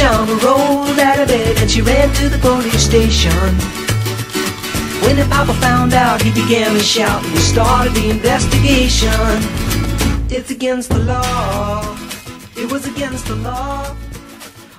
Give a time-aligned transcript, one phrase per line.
[0.00, 3.30] pajama rolled out of bed and she ran to the police station.
[5.04, 9.10] When the papa found out, he began to shout and we started the investigation.
[10.30, 11.96] It's against the law.
[12.56, 13.94] It was against the law.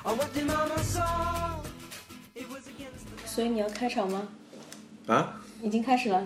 [0.04, 1.60] Oh, what did mama saw?
[2.34, 4.22] It was against the 所以你要开场吗？
[5.06, 6.20] 啊，已经开始了。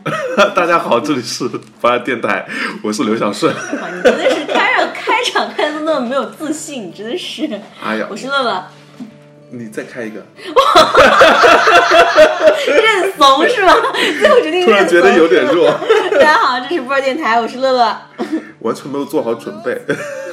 [0.56, 2.46] 大家好，这里是不二电台，
[2.82, 3.54] 我是刘小顺。
[3.54, 7.60] 哇，你真的是开场开场开的那么没有自信，你真的是。
[7.84, 8.66] 哎呀我，是乐乐，
[9.49, 10.21] 你再开一个，
[12.67, 13.75] 认怂是吧？
[14.19, 14.65] 最后决定。
[14.65, 15.69] 突然觉得有点弱，
[16.11, 17.97] 大家好，这是波儿电台，我是乐乐。
[18.59, 19.79] 完全没有做好准备。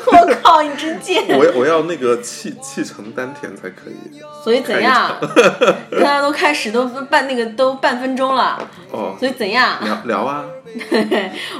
[0.13, 1.25] 我靠，你真贱！
[1.29, 4.21] 我我要那个气气沉丹田才可以。
[4.45, 5.17] 所以怎样？
[5.91, 8.59] 大家都开始都半那个都半分钟了，
[8.91, 9.79] 哦，所以怎样？
[9.83, 10.45] 聊聊啊，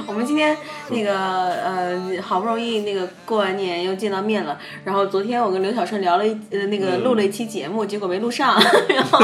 [0.05, 0.55] 我们今天
[0.89, 8.55] 那个呃，好不容易那个过完年又见到面了，然后昨天我跟刘小顺聊了一呃那个录了一期节目，结果没录上，
[8.89, 9.19] 然后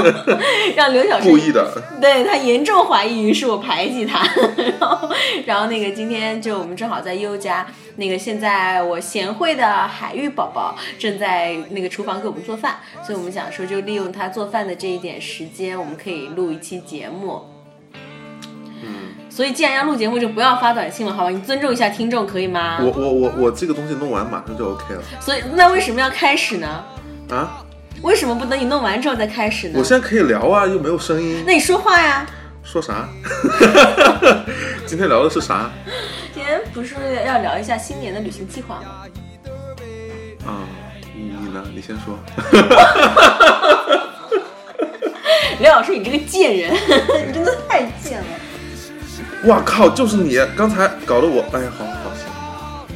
[0.75, 1.72] 让刘小顺故意的。
[2.02, 4.27] 对他严重怀疑于是我排挤他，
[4.80, 5.08] 然后
[5.45, 7.67] 然后那个今天就我们正好在悠悠家，
[8.02, 17.45] 那个现在我贤惠的海玉宝宝正在那个厨房给我们做饭，所以我们想说就利用他做饭的这一点时间，我们可以录一期节目。
[18.83, 21.30] 嗯，所以既然要录节目，就不要发短信了，好吧？
[21.30, 22.80] 你尊重一下听众，可以吗？
[22.81, 26.83] 我我我我这个东西弄完马上就 OK 了所以那为什么要开始呢？
[27.30, 27.63] 啊！
[28.02, 29.83] 为什么不等你弄完之后再开始呢我？
[29.83, 32.25] 现在可以聊啊，又没有声音，那你说话呀！
[32.63, 33.08] 说啥？
[34.88, 35.69] 今天聊的是啥？
[36.73, 38.83] 不是要聊一下新年的旅行计划吗？
[40.45, 40.64] 啊，
[41.14, 41.61] 你你呢？
[41.73, 42.17] 你先说。
[45.59, 46.73] 刘老师，你这个贱人，
[47.27, 48.26] 你真的太贱了！
[49.45, 49.89] 哇靠！
[49.89, 52.26] 就是你刚才搞得我，哎呀，好好行，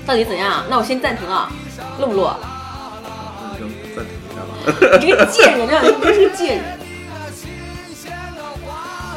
[0.05, 0.63] 到底怎样？
[0.69, 1.47] 那我先暂停了，
[1.99, 2.27] 录不录？
[2.31, 3.65] 那你就
[3.95, 4.47] 暂停一下吧。
[4.99, 6.63] 你这个贱人，刘老师，你真是个贱人。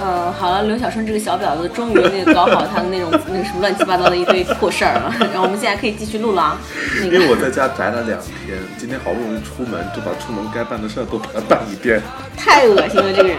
[0.00, 6.58] 呃，好了，刘小春这个小婊子终于那个搞好他的那种那个什么乱七八糟的一堆破事儿了，然后我们现在可以继续录了啊。
[7.00, 12.00] 那因为我在家宅了两天，今天好不容易出门，就把出门该办的事儿都把它办一遍。
[12.36, 13.36] 太恶心了，这个人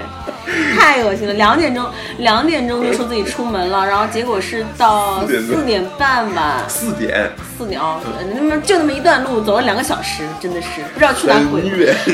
[0.76, 1.34] 太恶心了。
[1.36, 1.86] 两点钟，
[2.18, 8.00] 两点钟就说自己出门了，然后结果是到四点半吧，四点，四点哦，
[8.34, 11.62] 那么就那么一段路，走了两个小时，真的是不知道去哪儿鬼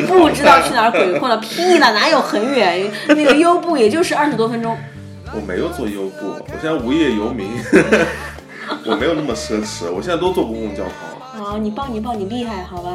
[0.08, 2.92] 不知道去哪儿鬼混了，屁了，哪有很远？
[3.10, 4.76] 那个优步也就是二十多分钟。
[5.36, 7.48] 我没有坐优步，我现在无业游民，
[8.88, 11.46] 我没有那么奢侈，我现在都坐公共交通。
[11.46, 12.90] 啊，你抱你抱，你厉害，好吧？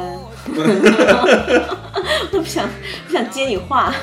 [2.33, 2.67] 我不想
[3.07, 3.93] 不想接你话，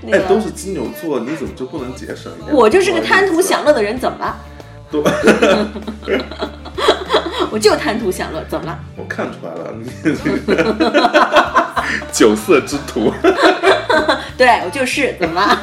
[0.00, 2.32] 那哎，个都是金牛座，你怎么就不能节省？
[2.50, 4.34] 我就是个贪图享乐的人，怎么了？
[4.90, 5.02] 都，
[7.50, 8.78] 我就贪图享乐，怎么了？
[8.96, 13.12] 我看出来了，你这个酒色之徒。
[14.36, 15.58] 对我就是，怎么了？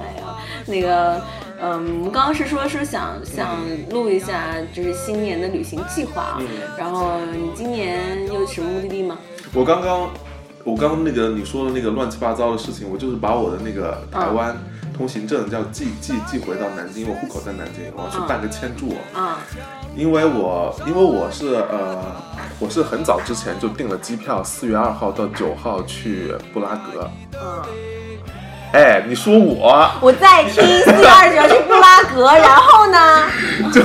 [0.00, 1.20] 哎呀，那个，
[1.62, 3.56] 嗯，我们刚刚是说是想想
[3.90, 6.36] 录一下，就是新年的旅行计划啊。
[6.40, 6.46] 嗯
[6.78, 9.18] 然后你今年有什么目的地吗？
[9.52, 10.10] 我刚刚，
[10.64, 14.56] 我刚刚那个你说的那个乱七八糟的事情，我就是把我的那个台湾
[14.98, 18.96] 通行证叫寄寄寄回到南京，因为我户口在南京，我要去办个签注。
[19.14, 19.38] 啊，
[19.96, 21.98] 因为我因为我是呃，
[22.58, 27.08] 我是很早之前就订了机票，四月二号到九号去布拉格。
[27.40, 27.62] 嗯，
[28.72, 33.30] 哎，你说我我在听四月二十要去布拉格， 然后呢？
[33.72, 33.80] 就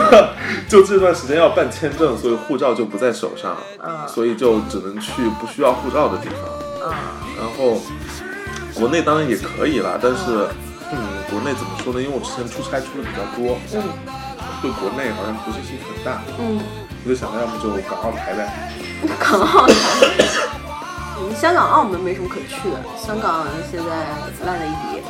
[0.67, 6.39] 就这段时间要办签证，所以护照就不在手上，嗯所以就只能去不需要护照的地方。
[6.85, 6.93] 嗯
[7.37, 7.79] 然后
[8.73, 10.72] 国内当然也可以啦，但是嗯，
[11.33, 11.99] 国内怎么说呢？
[11.99, 13.81] 因为我之前出差出的比较多，嗯
[14.61, 16.61] 对国内好像不是兴趣很大，嗯，
[17.03, 18.45] 我就想着要么就港澳台呗。
[19.19, 19.73] 港澳台。
[21.17, 23.89] 嗯，香港、澳门没什么可去的，香港现在
[24.45, 25.01] 烂了一笔。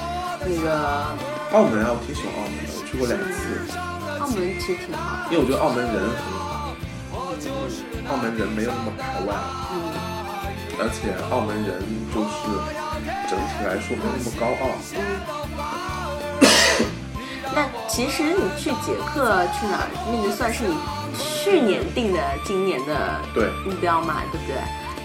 [0.48, 1.06] 那个
[1.51, 3.68] 澳门啊，我挺喜欢澳门的，我去过两次。
[4.24, 6.71] 澳门其实挺好，因为我觉得澳门人很好，
[8.09, 9.36] 澳门人没有那么排外，
[9.75, 9.75] 嗯
[10.80, 11.77] 而且澳门人
[12.09, 12.50] 就是
[13.30, 14.74] 整体来说没有那么高傲。
[17.55, 20.75] 那其实你去捷克去哪儿，那个算是你
[21.17, 24.55] 去年定的今年的对，目标嘛，对不对？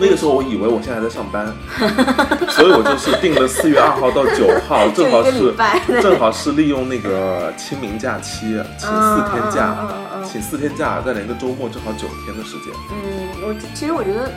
[0.01, 1.53] 那个时候我以为我现在还在上班，
[2.55, 5.53] 所以我就是定了四月二号到九号， 正好是
[6.01, 9.77] 正好是利用那个清明假期，请四天假
[10.25, 12.73] 请四天假，再连个周末，正好九天的时间。
[12.93, 14.31] 嗯，我其实我觉得，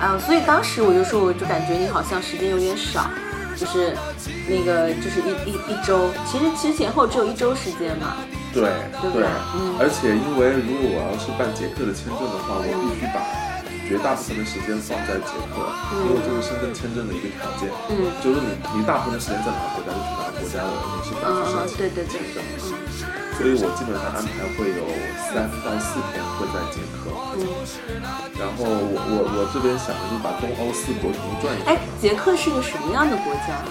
[0.00, 3.08] 啊、所以当时我就说，我就感觉你好像时间有点少，
[3.58, 3.92] 就是
[4.48, 8.16] 那个就是一一一周，其实其实前后只有一周时间嘛。
[8.54, 8.62] 对
[9.02, 9.26] 对不对。
[9.56, 9.74] 嗯。
[9.78, 13.20] 而且因为如果我要是办捷克的签证的话，我必须把
[13.88, 15.64] 绝大部分的时间放在捷克，
[16.04, 17.72] 因为这是申根签证的一个条件。
[17.88, 22.44] 嗯，就是你你大部分的时间在哪个国家就去哪个国家的领事馆去申请嗯对对对签证。
[23.38, 24.84] 所以我基本上安排会有
[25.30, 27.08] 三到四天会在捷克，
[27.38, 27.48] 嗯，
[28.36, 33.62] 然后我我我这边想的就是把东欧四国全部转一圈哎。，捷克是个什么样的国家？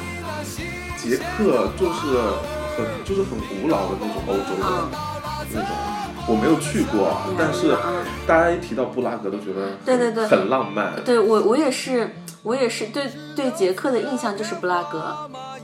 [0.98, 2.18] 捷克就是
[2.74, 4.66] 很就是很古老的那种欧洲的
[5.52, 5.70] 那种，
[6.28, 10.28] 我没有去过，啊但是嗯大家一提到布拉格都觉得对对对。
[10.28, 12.10] 很浪漫，对我我也是，
[12.44, 15.16] 我也是对对捷克的印象就是布拉格，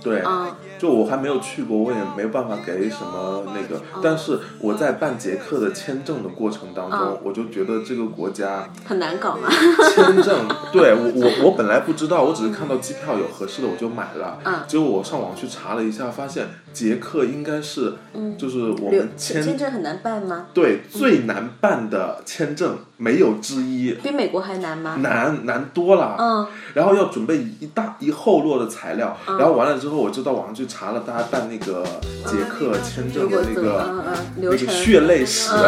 [0.02, 0.48] 对，嗯。
[0.80, 4.02] 就我还没有去过，我也没有办法给什么那个，嗯。
[4.04, 9.48] 但是我在办捷克的签证的过程当中嗯，我就觉得这个国家很难搞嘛。
[9.96, 14.60] 签证， 对我我我本来不知道，我只是看到机票有合适的我就买了，嗯。
[14.68, 17.94] 结果我上网去查了一下，发现捷克应该是，
[18.38, 20.48] 就是我们签签签证很难办吗？
[20.54, 24.96] 对最难办的签证没有之一，比美国还难吗？
[25.02, 26.48] 难难多了，嗯。
[26.74, 31.84] 然后要准备一大一厚摞的材料，然后完了之后，我就到网上去查了大家办那个
[32.26, 34.04] 捷克签证的那个。
[34.38, 35.62] 那个血泪史，嗯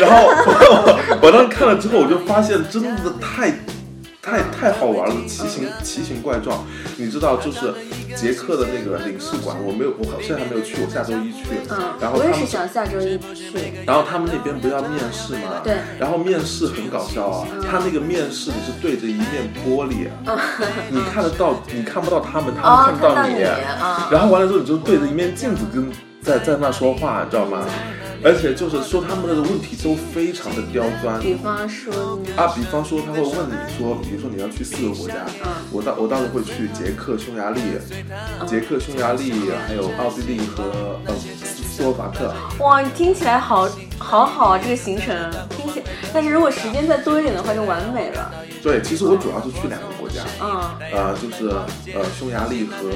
[0.00, 3.52] 然后我 我当时看了之后，我就发现真的太
[4.22, 6.64] 太太好玩了，奇形奇形怪状。
[6.96, 7.74] 你知道，就是
[8.14, 11.42] 捷克的那个领事馆，我没有，我现在还没有去，我下周一去。
[11.68, 13.50] 嗯，然后我也是想下周一去。
[13.84, 15.58] 然后他们那边不是要面试吗？
[15.64, 20.06] 对然后面试很搞笑啊，他那个面试你是对着一面玻璃，
[20.88, 25.90] 你看得到，你看不到他们，他哦，们看不到你啊，然后完了之后，你就对着一面镜子跟
[26.22, 27.66] 在在那说话，你知道吗？
[28.24, 31.20] 而且就是说他们的问题都非常的刁钻。
[31.20, 32.18] 比方说？
[32.36, 37.60] 啊，比方说他会问你说，比如说你要去四个国家，嗯我到我当时会去捷克、匈牙利、
[38.46, 39.32] 捷克、匈牙利，
[39.66, 42.32] 还有奥地利和呃斯斯洛伐克。
[42.58, 45.14] 哇，你听起来好好好啊，这个行程
[45.50, 48.30] 听起，但是如果时间再多一点的话，就完美了。
[48.62, 50.62] 对，其实我主要是去两个国家，嗯
[50.92, 51.48] 呃，就是
[51.94, 52.88] 呃匈牙利和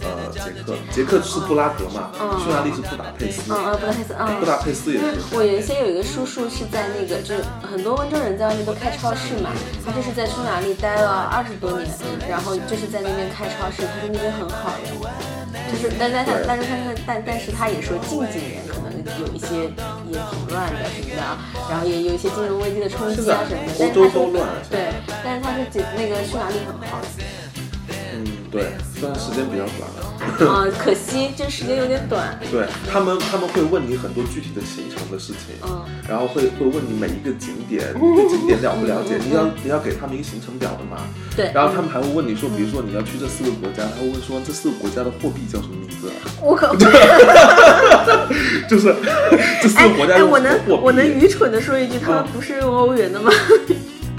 [0.00, 0.74] 呃捷克。
[0.90, 2.10] 捷克是布拉格嘛，
[2.42, 4.40] 匈牙利是布达佩斯，嗯嗯，布达佩斯，嗯。
[4.40, 5.04] 布达佩斯也是。
[5.32, 9.50] 我原先有一个叔叔是在那个，就是很多温州人在外面都开超市嘛，
[9.84, 11.88] 他就是在匈牙利待了二十多年，
[12.28, 14.88] 然后就是在那边开超市，他说那边很好的，
[15.70, 18.62] 就是但但他对但是他是但但是他也说近几年
[19.20, 19.46] 有一些
[20.10, 21.38] 也挺乱的什么的啊，
[21.70, 24.92] 然后也有一些金融危机的冲击啊什么的，但是他欧洲都乱对，
[25.24, 27.24] 但是他说这那个匈牙利很好，嗯，
[28.50, 30.10] 对，虽然时间比较短了。
[30.50, 40.98] 啊，可惜这时间有点短，对他们，他们会问你很多具体的行程的事情，嗯然后会会问你每一个景点， 你对景点了不了解，你要你要给他们一个行程表的嘛。
[41.36, 46.10] 对，然后他们还会问你说，比如说你要去这四个国家，他会问说这四个国家的货币叫什么名字？
[46.42, 46.74] 我可
[48.68, 48.94] 就是
[49.62, 50.58] 这四个国家用我能？
[50.82, 53.30] 我能愚蠢的说一句，他们不是用欧元的吗？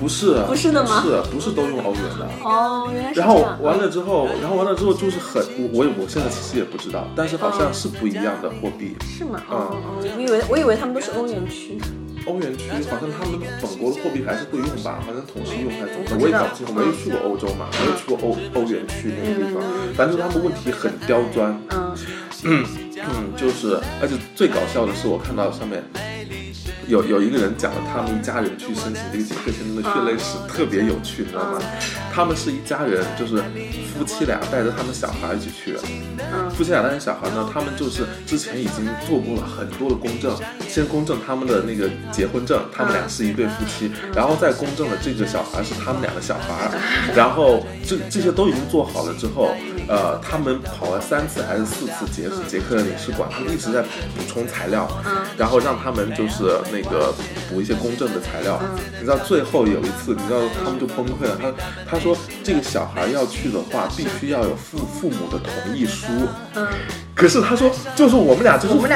[0.01, 2.27] 不是不是的吗不是不是都用欧元的。
[2.43, 3.45] 哦，原来是这然后。
[3.61, 8.95] 完了之后，然后完了之后就是很我我我现在其实也不知道，但是好像是不一样的货币。
[9.01, 9.39] 是吗？
[9.49, 11.77] 嗯哦哦，我以为我以为他们都是欧元区。
[12.25, 19.63] 欧元区好像他们本国的货币还是会用吧，反正同时用还是怎么的，我也搞不清楚，没有去过欧洲嘛，没有去过欧欧元区那个地方，
[19.95, 21.95] 反正他们问题很刁钻，嗯
[22.43, 22.65] 嗯
[22.95, 25.83] 嗯，就是，而且最搞笑的是，我看到上面
[26.87, 31.59] 有有一个人讲了他们一家人去申请这个杰克签证的血泪史，特别有趣，你知道吗？
[32.13, 33.37] 他们是一家人，就是
[33.97, 35.77] 夫妻俩带着他们小孩一起去
[36.49, 40.35] 夫妻俩带着小孩呢，他们就是之前已经做过了很多的公证，
[40.67, 46.69] 先公证他们的那个结婚证，他们俩是一对夫妻，然后再公证了这个小孩是他们俩的小孩，
[47.15, 49.55] 然后这这些都已经做好了之后，
[49.87, 54.89] 呃，他们跑了三次还是四次捷捷克的领事馆，他们一直在补充材料，
[55.37, 57.13] 然后让他们就是那个
[57.49, 58.59] 补一些公证的材料。
[58.99, 61.51] 你知道最后有一次，你知道他们就崩溃了，他
[61.91, 66.07] 他说这个小孩要去的话，必须要有父父母的同意书。
[66.55, 66.67] 嗯，
[67.15, 68.87] 可是他说，就是我们俩就是父母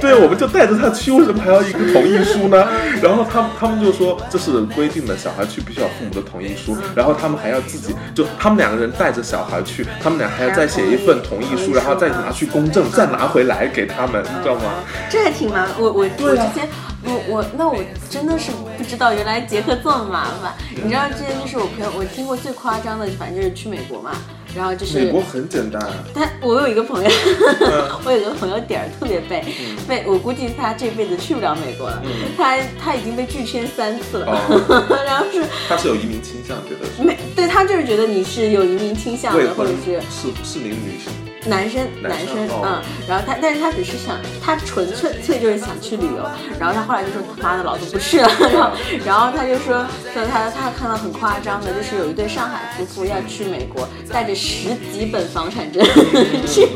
[0.00, 2.66] 对，我们就带着他去，为什么还要一个同意书呢？
[3.02, 14.74] 然后他们他们就说这是规定的，小孩去必须要父母的同意书，然后他们还要自己就他们两个人带着小孩去，他们俩还要再写一份同意书，然后再拿去公证，再拿回来给他们，你知道吗？
[15.10, 15.74] 这还挺麻烦。
[15.78, 16.68] 我我我之前
[17.04, 17.76] 我我那我
[18.08, 20.54] 真的是不知道，原来捷克这么麻烦。
[20.82, 24.12] 你知道之前就是我朋友，我听过最夸张的，反正就是去美国嘛，
[24.54, 25.80] 然后就是美国很简单，
[26.14, 27.10] 但，我有一个朋友，
[28.04, 29.44] 我有一个朋友点儿特别背，
[29.88, 32.02] 背我估计他这辈子去不了美国了，
[32.36, 35.02] 他他已经被拒签三次了，哦。
[35.04, 37.02] 然后是他是有移民倾向，觉得是。
[37.02, 41.12] 没对他就是觉得你是有移民倾向的，或者是适适龄女性
[41.46, 46.24] 男生，男生嗯，然后他，但是他只是想，他纯粹粹就是想去旅游，
[46.58, 48.70] 然后他后来就说，他妈的，老子不去了，然后，
[49.04, 49.84] 然后他就说，
[50.14, 55.82] 说他他看到很夸张的，就是有一对上海夫妇要去美国，带着十几本房产证
[56.46, 56.68] 去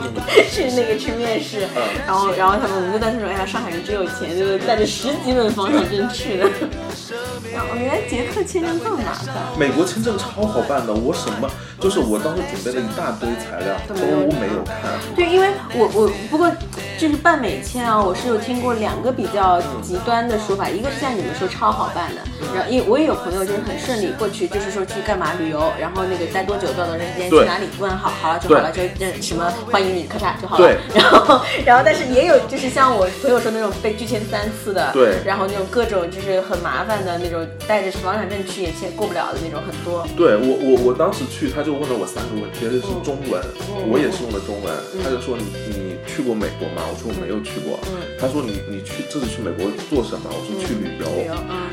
[0.50, 1.68] 去那个去面试，
[2.06, 6.50] 然后然后他们我们就当时说，哎呀，上海人真有钱，就是带着十几本房产证去的。
[7.54, 9.34] 然后原来捷克签证这么麻烦。
[9.58, 11.48] 美国签证超好办的，我什么
[11.80, 14.74] 就是我当时准备了一大堆材料都没有看。
[15.14, 16.50] 对，因为我我不过
[16.98, 22.22] 就是办美签啊，我是有听过两个比较极端的说法，一个是像你们说超好办的，
[22.54, 30.66] 然后因为我也有朋友就是很顺利过去，就是说去干嘛旅游，然后那个待多久多少时间去哪里问好好了就好了，就对就什么欢迎你咔嚓就好了。
[30.66, 40.06] 对 然后然后但是也有就是像我朋友说那种被拒签三次的，对然后那种各种就是很麻烦的那种带着房产证去也签过不了的那种很多。
[40.16, 43.42] 对我我我当时去，他就问了我三个问题，而且是中文，
[43.88, 44.72] 我也是用的中文。
[45.02, 46.86] 他就说你你去过美国吗？
[46.88, 47.78] 我说我没有去过。
[48.18, 50.30] 他说你你去这次去美国做什么？
[50.30, 51.06] 我说去旅游。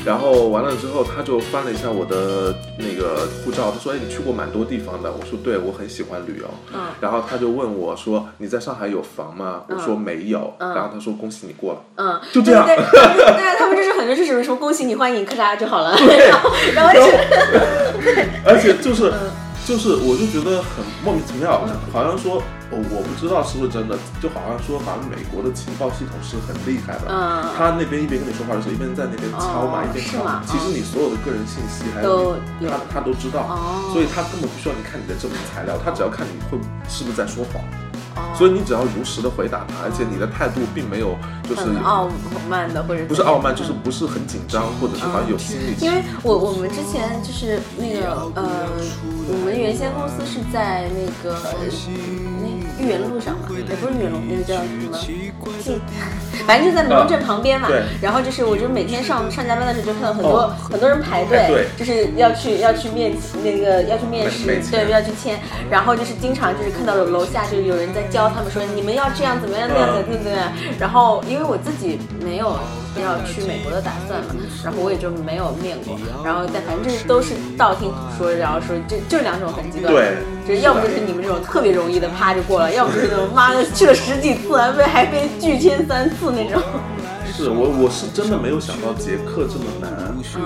[0.04, 5.10] 然后完了之后，他就翻了一下我的那个护照，他说哎你去过蛮多地方的。
[5.12, 6.46] 我说对，我很喜欢旅游。
[6.74, 9.62] 嗯然后他就问我说你在上海有房吗？
[9.68, 10.52] 我说没有。
[10.58, 11.80] 然后他说恭喜你过了。
[11.96, 12.76] 嗯，就这样对
[13.58, 16.90] 他们就是很多是什么什么恭喜你欢迎咔嚓就好了， 然后然后
[18.46, 19.30] 而且就是嗯
[19.64, 22.36] 就是，我就觉得很莫名其妙，好像说，
[22.70, 32.36] 哦，我不知道是不是真的，就好像说，好像美国的情报系统是很厉害的，嗯他那边一边跟你说话的时候，一边在那边敲嘛，哦一边敲其实你所有的个人信息还有
[32.68, 33.88] 他他都知道，哦。
[33.92, 37.83] 所以他根本不需要你看你的证明材料，他只要看你会是不是在说谎，哦
[38.36, 41.16] 所以你只要如实的回答他，而且你的态度并没有
[41.48, 42.08] 就是很傲
[42.48, 48.68] 慢的或者不是傲慢，就是不是很紧张，或者是好像有心理因为我我们之前就是那个呃，
[49.28, 51.36] 我们原先公司是在那个
[52.40, 54.98] 那豫园路上嘛，也不是豫园路，那个叫什么？
[55.62, 55.80] 记
[56.46, 57.68] 反正就在民政镇旁边嘛。
[57.68, 65.38] 对然后就是我就每天上上下班的时候就看到很多、哦很多人排队，就是要去要去面那个要去面试对，要去签。
[65.70, 70.34] 然后就是经常就是看到楼下就有人在教他们说你们要这样怎么样那样的，嗯对不对？
[70.78, 72.58] 然后因为我自己没有
[73.02, 75.98] 要去美国的打算嘛，然后我也就没有面过。
[76.24, 80.16] 然后但反正就是都是道听途说，然后说这就两种很极端的，对。
[80.46, 86.60] 就是要不就是你们这种特别容易的啪就过了，要不就是那种妈的去了十几次还被还被拒签三次那种。
[87.32, 89.90] 是我我是真的没有想到捷克这么难，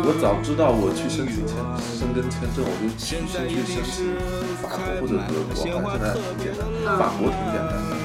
[0.07, 1.53] 我早知道我去申请签
[1.83, 4.15] 申根签证，我就先先去申请
[4.63, 7.98] 法国或者德国，反正现在挺简单，法国挺简单的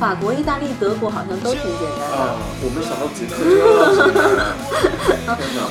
[0.00, 2.16] 法国、意大利、德国好像都挺简单的。
[2.16, 3.36] 啊，我没想到捷克！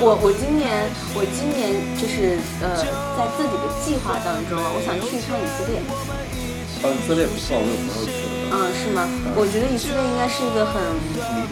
[0.06, 0.86] 我我今年
[1.18, 2.78] 我今年就是呃，
[3.18, 5.82] 在自己的计划当中啊，我想去一趟以色列。
[5.82, 9.10] 啊，以色列不错，我有朋友去了，嗯，是吗？
[9.34, 10.78] 我觉得以色列应该是一个很，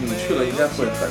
[0.06, 1.10] 你你去了应该会很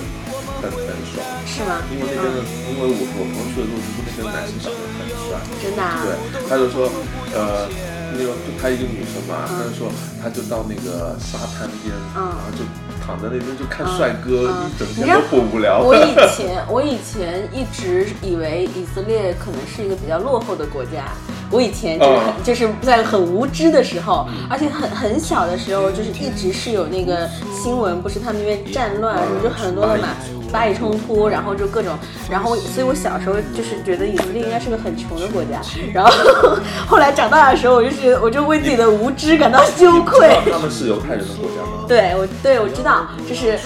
[0.63, 1.19] 很很爽，
[1.51, 1.83] 是吗？
[1.91, 5.35] 因为那边的，因为我我朋友去的时候，就说那边的男生长得很帅。
[5.59, 6.07] 真的啊？
[6.07, 6.15] 对，
[6.47, 6.87] 他就说，
[7.35, 7.67] 呃，
[8.13, 9.89] 那个就她一个女生嘛，她就说，
[10.23, 12.23] 她就到那个沙滩边，嗯。
[12.23, 12.65] 然后就
[13.05, 15.81] 躺在那边就看帅哥，嗯一整天都不无聊。
[15.81, 21.13] 我以前我以前一直以为以色列可能是一个比较落后的国家。
[21.49, 27.31] 我以前就是很、嗯就是在很无知的时候，而且很很小的时候，就是一直是有那个
[27.63, 30.09] 新闻，不是他们那边战乱，什么就很多的嘛，
[30.57, 31.93] 巴以冲突，然后就各种，
[32.31, 35.61] 然后所以我小时候就是觉得以色列应该是个很穷的国家，
[35.93, 36.11] 然后
[36.89, 40.35] 后来长大的时候，我就觉得我就为自己的无知感到羞愧。
[40.51, 41.85] 他们是犹太人的国家吗？
[41.87, 43.59] 对我对我知道，就是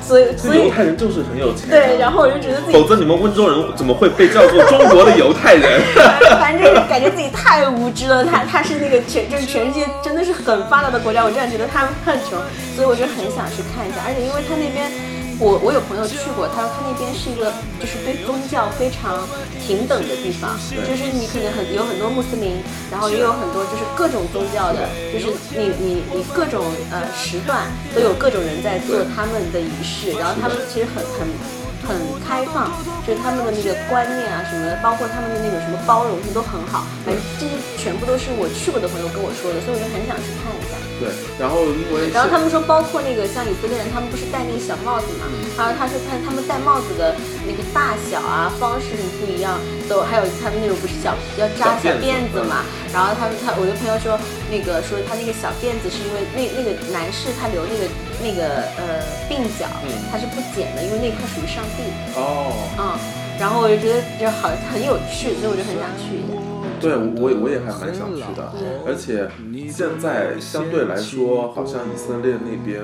[0.00, 1.68] 所以所以犹太人就是很有钱。
[1.68, 5.82] 对，然后我就觉得自己否则你们温州人怎么会被叫做中国的犹太人？
[6.38, 8.24] 反正就是感觉自己太无知了。
[8.24, 12.38] 他他是那个全就是全世界真的是很发达的国家，我真的觉得他们很穷，
[12.76, 13.98] 所以我就很想去看一下。
[14.06, 14.88] 而且因为他那边，
[15.40, 19.22] 我我有朋友去过，他说他那边是一个就是对宗教非常
[19.66, 22.58] 平等的地方，就是你可能很有很多穆斯林，
[22.90, 31.28] 然后也有很多就是各种宗教的，就是你你你各种呃时段都有各种人在做他们的仪式，然后他们其实很很。
[31.86, 32.72] 很开放，
[33.06, 36.86] 就是他们的那个观念啊什么的，包括他们的那个什么包容性都很好。
[37.04, 40.74] 反正这些全部都是我去过的朋友跟我说的，所以我就很想去看一下。
[40.98, 41.06] 对，
[41.38, 45.30] 然后因为然后他们说，包括那个像以色列人，他们不是戴那个小帽子嘛？
[45.54, 47.14] 然后他说看他们戴帽子的
[47.46, 52.66] 那个大小啊、方式不一样，都还有他们那种不是小要扎小小辫子辫子嘛？
[52.90, 54.18] 然后他们他我的朋友说，
[54.50, 57.86] 那个说他那个小辫子是因为那那个男士他留那个
[58.20, 59.66] 那个呃鬓角，
[60.10, 61.82] 它是不剪的，因为那块属于上帝。
[62.16, 62.98] 哦，嗯，
[63.38, 66.38] 然后我就觉得就好很有趣，所以我就很想去一下。
[66.80, 68.52] 对，我我我也还蛮想去的，
[68.86, 69.28] 而且
[69.70, 72.82] 现在相对来说，好像以色列那边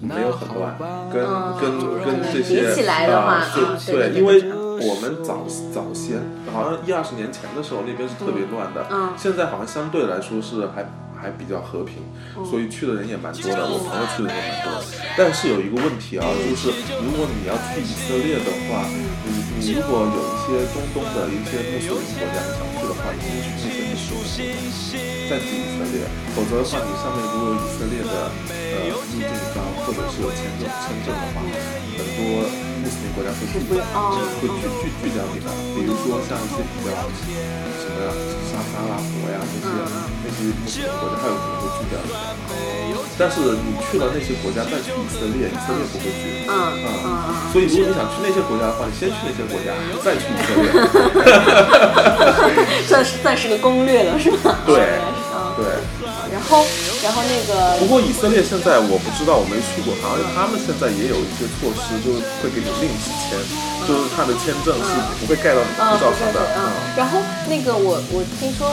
[0.00, 0.76] 没有很乱，
[1.12, 1.24] 跟
[1.60, 6.20] 跟跟这些比起来的话啊啊对对对对因为我们早早先
[6.52, 10.84] 好像一二十年前的时候，那边是特别乱的，嗯现在好像相对来说是还。
[11.22, 12.02] 还比较和平，
[12.36, 12.42] 嗯。
[12.44, 14.82] 所以去的人也蛮多的，我朋友去的人也蛮多的。
[15.16, 18.90] 但是有一个问题啊，就是如果你要去以色列的话，
[19.22, 19.30] 你
[19.62, 24.98] 你如果有一些中东的一些穆斯林国家你想去的话，你必须去穆斯林国家
[25.30, 26.02] 再去以色列，
[26.34, 28.12] 否则的话，你上面如果有以色列的
[28.50, 29.22] 呃入境
[29.54, 31.40] 章或者是有签证签证的话，
[31.96, 32.42] 很多
[32.92, 35.48] 穆斯林国家会拒不哦会拒拒拒掉你的。
[35.72, 36.92] 比如说像一些比较
[37.80, 38.12] 什么
[38.52, 39.72] 沙特阿拉伯呀那些
[40.20, 42.20] 那些穆斯林国家，它有可能会拒掉你的。
[43.18, 46.44] 但是你去了那些国家再去以色列，以色列不会拒。
[46.48, 49.72] 嗯嗯啊嗯，所以如果你想去那些国家的话，你先去那些国家，
[50.04, 50.68] 再去以色列。
[52.88, 54.58] 算是算是个攻略了，是吧？
[54.66, 55.12] 对嗯，
[55.56, 55.64] 对。
[56.32, 56.64] 然后
[57.02, 63.36] 然后那个不过以色列现在我不知道，我没去过，好像他们现在也有一些措施，就是会给你另起签，
[63.86, 64.90] 就是他的签证是
[65.20, 66.40] 不会盖到你的嗯，护照上的。
[66.56, 68.72] 嗯，然后那个我我听说，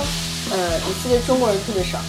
[0.51, 1.99] 呃，以色列中国人特别少，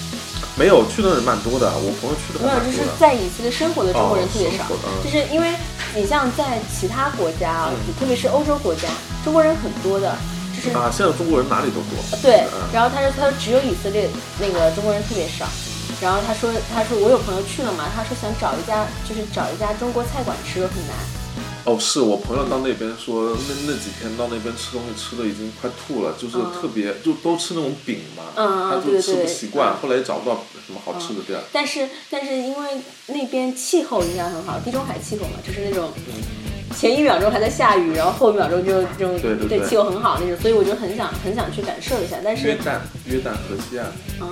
[0.54, 2.58] 没有去的人蛮多的，我朋友去的没有。
[2.62, 4.64] 就是在以色列生活的中国人特别少。
[5.02, 5.50] 就是因为
[5.96, 8.86] 你像在其他国家啊，特别是欧洲国家，
[9.24, 10.39] 中国人很多的，就是
[10.74, 12.18] 啊，现在中国人哪里都多。
[12.22, 15.46] 对嗯，然后他说他说只有以色列那个中国人特别少，
[16.00, 20.96] 然后他说他说我有朋友去了嘛，他说想找一家就是找一家中国菜馆吃很难，
[21.64, 31.38] 哦，是我朋友到那边说，那那几天到那边吃东西吃的已经快吐了，就是特别、就都吃那种饼嘛，嗯嗯他就吃不习惯，后来也找不到什么好吃的店。
[31.52, 32.70] 但是但是因为
[33.06, 35.90] 那边气候应该很好，地中海气候嘛，就是那种。
[36.76, 42.16] 前一秒钟还在下雨，然后后一秒钟就这种对对对气候很好那种，所以我就很想很想去感受一下。
[42.24, 43.86] 但是约旦，约旦河西岸，
[44.20, 44.28] 嗯，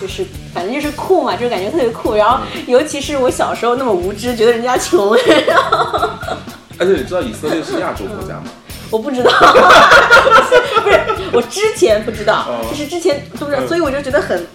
[0.00, 0.24] 就是
[0.54, 2.14] 反正就是酷嘛，就感觉特别酷。
[2.14, 6.08] 然后尤其是我小时候那么无知，觉得人家穷，然后
[6.78, 8.44] 而且你知道以色列是亚洲国家吗？
[8.90, 9.30] 我不知道，
[10.84, 11.00] 不是
[11.32, 14.46] 我之前不知道，哦就是之前都不知道，嗯所以我就觉得很。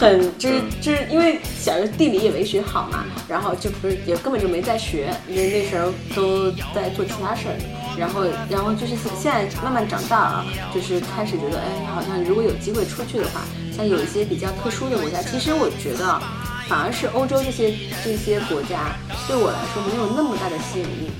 [0.00, 7.56] 很就是嗯就是因为小时候地理也没学好嘛，然后就不是也根本就没在学，因为那时候都在做其他事儿，
[7.98, 13.42] 然后然后就是现在慢慢长大啊，就是开始觉得哎，好像如果有机会出去的话，
[13.76, 16.18] 像有一些比较特殊的国家，其实我觉得
[16.66, 18.96] 反而是欧洲这些这些国家
[19.28, 21.10] 对我来说没有那么大的吸引力。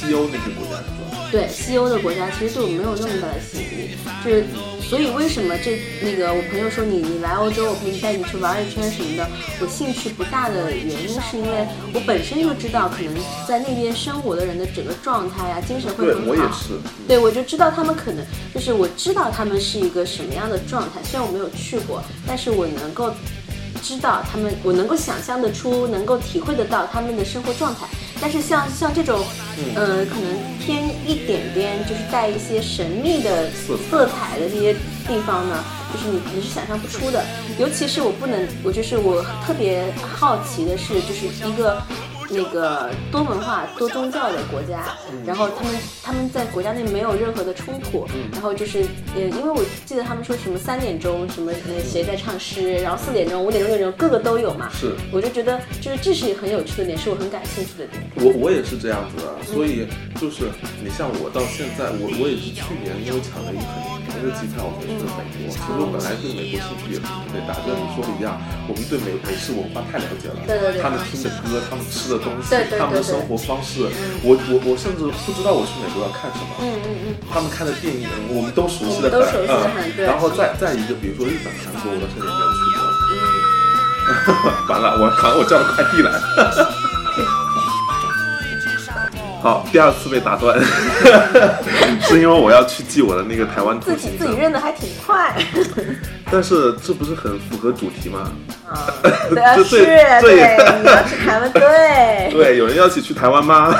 [0.00, 0.82] 西欧那些国家？
[1.30, 4.44] 对西欧的国家，其实对我没有那么大的吸引力，就是
[4.82, 9.28] 所以为什么这那个我朋友说你你来欧洲，我可以带你去玩一圈什么的，
[9.60, 13.14] 我兴趣不大的原因是因为我本身就知道，可能
[13.46, 16.30] 在那边生活的人的整个状态啊，精神会对很好。
[16.30, 16.80] 我也是。
[17.06, 23.14] 对，我就知道他们可能就是我知道他们是一个什么样的状态，虽然我没有去过，但是我能够
[23.80, 27.86] 知道他们，我能够想象得出，能够体会得到他们的生活状态。
[28.20, 29.24] 但是像像这种，
[29.74, 34.74] 呃，可能偏一点点，就是带一些神秘的色彩色彩的这些
[35.06, 37.24] 地方呢，就是你你是想象不出的。
[37.58, 41.82] 尤其是我不能，我就是我特别好奇的是，就是一个。
[42.30, 54.94] 那个多文化、多宗教的国家，然后他们他们在国家内没有任何的冲突，然后就是呃，因为我记得他们说什么三点钟什么呃谁在唱诗，然后四点钟、五点钟、六点钟各个都有嘛，是。
[55.12, 58.02] 我就觉得就是这是很有趣的点，是我很感兴趣的点。
[58.16, 59.86] 我我也是这样子的，所以
[60.20, 60.52] 就是
[60.84, 65.48] 你像我到现在，我我也是去年因为抢了一个很便宜的机票，我才去了美国。
[65.48, 68.36] 其实我本来对美国兴趣也不是特别大，就像你说的一样，
[68.68, 73.88] 我们对美美式文化太了解了，对对对他们听的歌，他们吃的东西他们的生活方式，
[74.20, 76.52] 我我我甚至不知道我去美国要看什么。
[76.60, 82.84] 嗯嗯嗯，他们看的电影，我们都熟悉的很，嗯对然后再再一个，比如说日本、韩国，我到现在也没有去过。
[84.68, 86.20] 完了，我好像我叫了快递来了。
[89.40, 90.58] 好，第二次被打断，
[92.02, 95.34] 是因为我要去寄我的那个台湾通自己自己，认的还挺快。
[96.30, 98.30] 但是这不是很符合主题吗？
[98.68, 98.86] 啊，
[99.30, 103.74] 对啊，是，对对，对你要去台湾，对，对，有人要一起去台湾吗？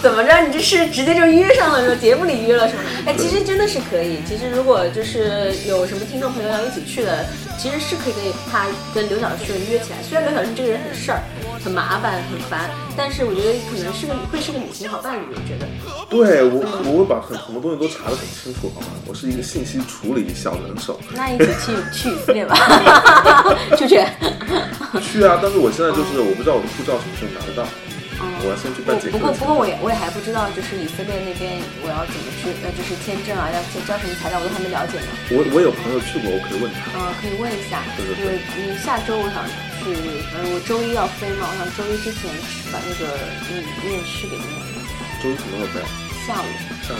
[0.00, 0.40] 怎么着？
[0.46, 1.96] 你这是直接就约上了是吧？
[2.00, 2.82] 节目里约了是吗？
[3.06, 4.20] 哎，其实真的是可以。
[4.26, 7.26] 其实如果就是有什么听众朋友要一起去的，
[7.58, 9.96] 其实是可以跟他跟刘晓顺约起来。
[10.08, 11.20] 虽然刘晓顺这个人很事儿、
[11.64, 15.22] 很麻烦、很烦，但是我觉得可能是个会是个母亲好伴侣。
[15.30, 15.66] 我觉得，
[16.10, 18.88] 对我，我会把很很多东西都查得很清楚，好吗？
[19.06, 21.00] 我是一个信息处理小能手。
[21.14, 22.54] 那一起去去以色列吧，
[23.78, 23.96] 去不去？
[25.00, 25.40] 去啊！
[25.42, 27.66] 但是我现在就是我不知道我的护照什么时候拿得到。
[28.42, 29.18] 我要先去办结不。
[29.18, 35.10] 过不过我也我也还不知道，就是以色列那边我要怎么去，呃，就是签证啊，要交交什么材料，我都还没了解呢。
[35.32, 36.92] 我我有朋友去过，我可以问他。
[36.96, 39.44] 嗯，可以问一下，对对就是嗯，下周我想
[39.80, 39.92] 去，
[40.36, 42.28] 嗯，我周一要飞嘛，我想周一之前
[42.72, 43.14] 把那个
[43.50, 44.64] 嗯面试给念了，
[45.22, 45.80] 周一什么时候飞？
[46.24, 46.48] 下午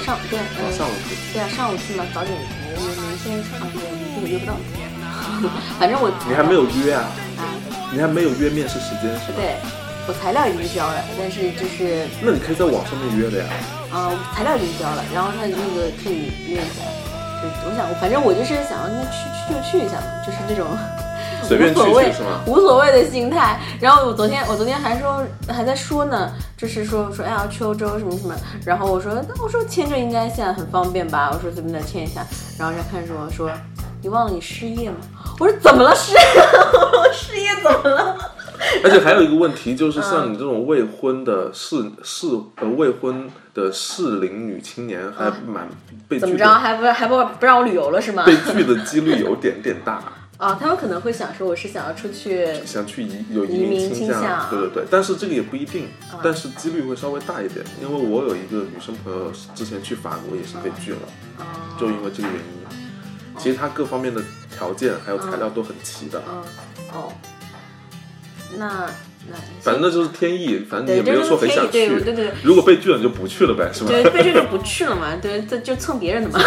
[0.05, 1.17] 上对，嗯，哦，上午去。
[1.33, 4.53] 对啊，上午去嘛，早点我我明天啊，对，明天我约不到，
[5.79, 7.09] 反正我你还没有约啊？
[7.41, 7.49] 啊，
[7.93, 9.41] 你还没有约面试时间是吧？。
[9.41, 9.57] 对，
[10.07, 13.47] 我材料已经交了，但是就是那你可以在网上面约的呀。
[13.91, 16.83] 啊、材料已经交了，然后他那个可以约一下。
[17.41, 20.67] 就我想，反正我就是想要那去去就去一下嘛，就是这种
[21.43, 23.61] 随便去无所谓是吗无所谓的心态。
[23.81, 32.27] 然后我昨天我昨天还说还在说呢，就是说说哎呀去欧洲什么什么，然后我说那我说签证应该现在很方便吧，我说随便再签一下，
[32.59, 33.51] 然后人家看着我说
[34.03, 34.97] 你忘了你失业吗？
[35.39, 36.17] 我说怎么了失？
[36.17, 38.34] 我失业怎么了？
[38.85, 40.03] 而且还有一个问题，就是嗯。
[40.03, 45.69] 像你这种未婚的适适呃未婚的适龄女青年，还蛮
[46.09, 46.49] 被嗯怎么，着？
[46.49, 48.25] 还不还不不让我旅游了是吗？
[48.25, 50.03] 被拒的几率有点点大。
[50.37, 54.49] 啊， 他们可能会想说我是想要出去想去移有移移民倾倾向。
[54.51, 60.99] 对对对，但是这个也不一定，啊但是几率会稍微大一点，因为我有一个女生朋友之前去法国也是被拒了，
[61.39, 63.39] 啊就因为这个原因。
[63.39, 64.23] 其实她各方面的
[64.57, 66.43] 条件还有材料都很齐的，嗯
[66.93, 67.13] 哦，
[68.59, 68.87] 那
[69.27, 71.95] 那反正那就是天意，反正你也，没有说很想对去。
[71.95, 72.33] 对对对。
[72.43, 73.89] 如果被拒了，就不去了呗，是吧？
[73.89, 76.39] 对，被拒就不去了嘛，对，这就蹭别人的嘛，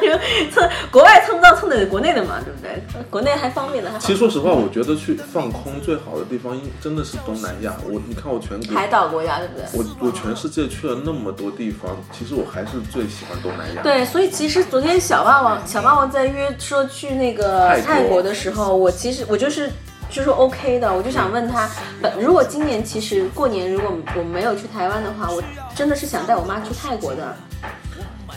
[0.00, 0.08] 就
[0.50, 2.82] 蹭国外蹭不到蹭的国内的嘛，对不对？
[3.10, 7.76] 国内还方便的，其实说实话，我觉得去放空最好的地方，应真的是东南亚。
[7.86, 9.66] 我你看我全国，海岛国家，对不对？
[9.74, 13.82] 我我全世界去了那么多地方，其实我还是最喜欢东南亚。
[13.82, 19.70] 对，所以其实昨天小霸王小霸王在约说去那个泰国的时候，我其实我就是
[20.12, 21.68] 就是 OK 的，我就想问他，
[22.02, 25.42] 本如果今年其实过年如果我没有去台湾的话，我
[25.74, 27.34] 真的是想带我妈去泰国的，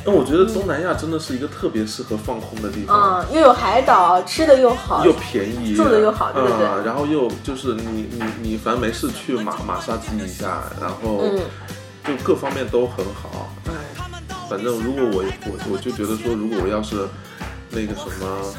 [0.05, 3.19] 那我觉得东南亚真的是一个特别适合放空的地方。
[3.19, 11.39] 嗯，又有海岛，吃的又好，又便宜，住的又好对不对嗯，然后又就是你你你反正没事去马马杀鸡一下，然后嗯
[12.05, 13.49] 就各方面都很好。
[13.67, 13.73] 嗯
[14.47, 17.07] 反正如果我我我就觉得说，如果我要是
[17.71, 18.53] 那个什么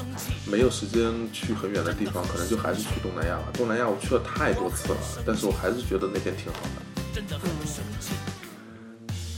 [0.50, 3.44] 没有时间去很远的地方，可能就还是去东南亚了。
[3.54, 6.68] 东南亚我去了太多次了，但是我还是觉得那边挺好的。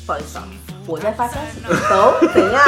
[0.06, 0.48] 不好意思啊，
[0.86, 2.64] 我在发消息，走，怎样？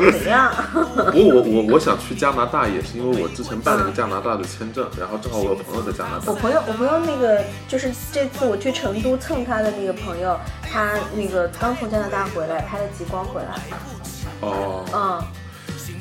[0.22, 0.52] 怎样？
[0.72, 6.32] 不过我我我想去加拿大，也是因为我之前办了一个加拿大的签证，然后正好我有朋友在加拿大。
[6.32, 13.58] 我朋友，我朋友那个就是这次我去成都蹭他的那个朋友，他那个刚从加拿大回来，拍了极光回来。
[14.40, 15.22] 哦，嗯，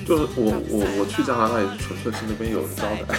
[0.09, 3.13] 就是我我我去加拿大也是纯粹是那边有人招待。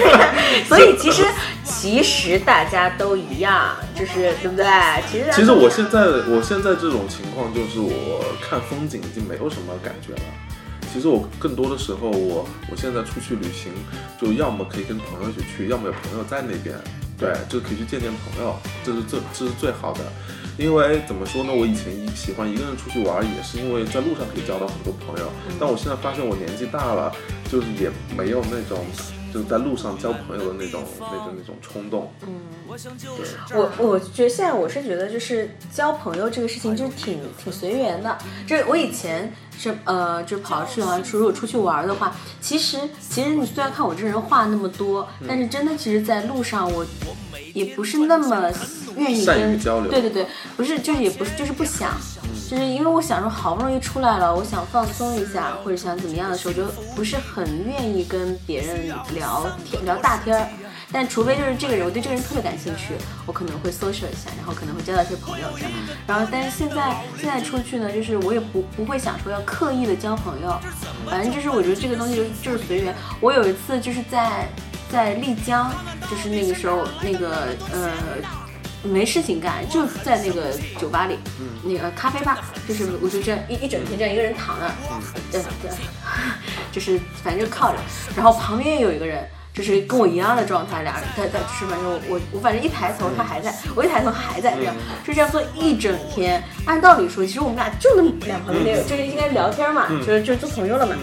[0.66, 1.22] 所以其实
[1.62, 4.64] 其实大家都一样，就是对不对？
[5.12, 6.00] 其实其实我现在
[6.32, 10.22] 我现在这种情况就是我看风景已经没有什么感觉了。
[10.90, 13.70] 其实我更多的时候，我我现在出去旅行，
[14.18, 16.74] 就要么可以跟朋友一起去，要么有朋友在那边，
[17.18, 20.00] 对，就可以去见见朋友，这是最这是最好的。
[20.60, 25.32] 因为怎么说呢，我以前一喜欢一个人出去玩，也是因为在路上可以交到很多朋友。
[25.58, 27.10] 但我现在发现我年纪大了，
[27.50, 28.84] 就是也没有那种
[29.32, 32.12] 就是在路上交朋友的那种那种那种冲动。
[32.26, 32.34] 嗯
[33.52, 38.16] 我我觉得现在我是觉得就是交朋友这个事情就是挺挺随缘的。
[38.46, 46.86] 就是我以前是呃，就是跑去好像如果出去玩的话，其实其实你虽然看我这人话那么多，但是真的其实在路上我
[47.54, 48.52] 也不是那么
[48.96, 50.26] 愿意善于跟交流对对对，
[50.56, 51.92] 不是就是也不是就是不想，
[52.48, 60.48] 就是因为我想说好不容易出来了，我想放松一下或者想怎么样的时候，就不是很愿意跟别人聊天聊大天儿。
[60.92, 65.70] 但除非就是这个人，我对这个人特别感兴趣，我可能会 social 一下，然后可能会交到一些朋友这样。
[66.04, 70.58] 然后，但是现在现在出去呢，就是我也不不会想说要刻意的交朋友，
[71.06, 72.92] 反正就是我觉得这个东西就是就是随缘。
[73.20, 74.48] 我有一次就是在
[74.90, 75.70] 在丽江，
[76.10, 77.92] 就是那个时候那个呃。
[78.82, 81.18] 没事情干，就在那个酒吧里，
[81.64, 84.72] 那个咖啡吧，就是我就这样一一整天这样一个人躺那儿，
[85.30, 85.70] 对对，
[86.72, 87.78] 就是反正就靠着，
[88.16, 89.28] 然后旁边有一个人，
[89.60, 94.74] 就是跟我一样的状态，俩人在在吃反正我我反正一抬头他还在，我一抬头还在，这样
[95.06, 96.42] 就这样坐一整天。
[96.64, 100.94] 按道理说，其实我们俩就那么两旁边，就是应该聊天嘛，就是就是做朋友了嘛。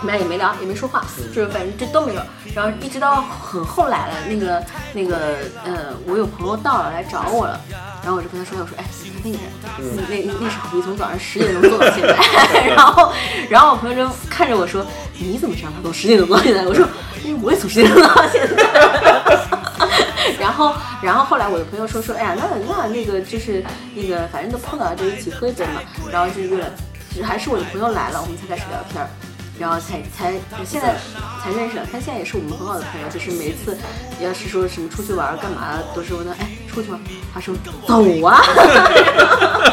[0.00, 1.04] 我们俩也没聊，也没说话，
[1.34, 2.22] 就是反正这都没有。
[2.54, 7.60] 然后一直到很后来了，那个那个呃，我有朋友到了来找我了，
[8.02, 8.84] 然后我就跟他说，我说哎，
[9.22, 13.12] 那个人，那那那傻逼从早上十点钟坐到现在， 然后
[13.50, 14.86] 然后我朋友就看着我说，
[15.18, 16.64] 你怎么知道他从十点钟到现在？
[16.66, 16.86] 我说，
[17.24, 18.64] 因 为我也从十点钟到现在。
[20.38, 25.80] 然后，然后后来我的朋友说说，哎呀，那那那个就是那个，反正都碰到了，就一起喝一杯嘛。
[26.10, 26.66] 然后就是为了，
[27.22, 29.08] 还是我的朋友来了，我们才开始聊天儿。
[29.58, 30.32] 然后才才
[30.64, 30.94] 现在
[31.42, 33.76] 才认识了，他现在也是我们很好的朋友，就是每次
[34.20, 37.00] 要是说什么出去玩干嘛，都是问他，哎，出去吗？
[37.34, 37.52] 他说
[37.84, 38.40] 走啊。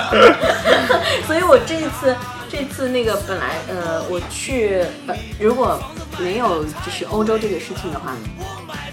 [1.28, 2.16] 所以我这一次
[2.50, 5.80] 这次那个本来呃我去本如果
[6.20, 8.16] 没有就是欧洲这个事情的话，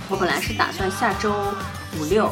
[0.09, 1.33] 我本来是打算下周
[1.99, 2.31] 五六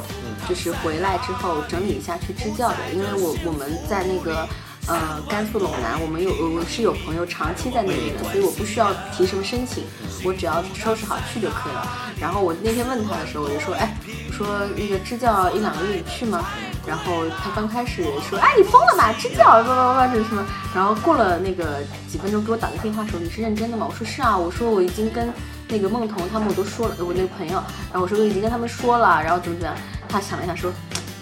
[0.49, 4.49] 就是回来之后整理一下去支教的，因为我我们在那个。
[4.87, 9.85] 呃，甘肃陇南，我们有我是有朋友长期在那里的，所以我不需要提什么申请，
[10.25, 11.87] 我只要收拾好去就可以了。
[12.19, 13.95] 然后我那天问他的时候，我就说，哎，
[14.29, 16.45] 我说那个支教一两个月你去吗？
[16.87, 20.45] 然后他刚开始说，哎，你疯了吧，支教，叭叭叭这是什么？
[20.75, 23.87] 然后过了那个几分钟给我打个电话说，你是认真的吗？
[23.88, 25.33] 我说是啊，我说我已经跟
[25.69, 27.62] 那个孟彤他们我都说了，我那个朋友，
[27.93, 29.77] 然后我说我已经跟他们说了，然后怎么怎么样？
[30.09, 30.73] 他想了一下说。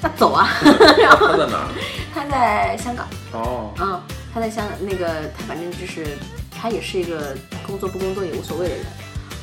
[0.00, 0.48] 他走啊，
[0.98, 1.68] 然后他在哪？
[2.14, 3.06] 他在香港。
[3.32, 4.00] 哦，嗯，
[4.32, 5.06] 他在香那个，
[5.36, 6.06] 他反正就是
[6.50, 8.84] 他也是一个工作不工作也无所谓的人。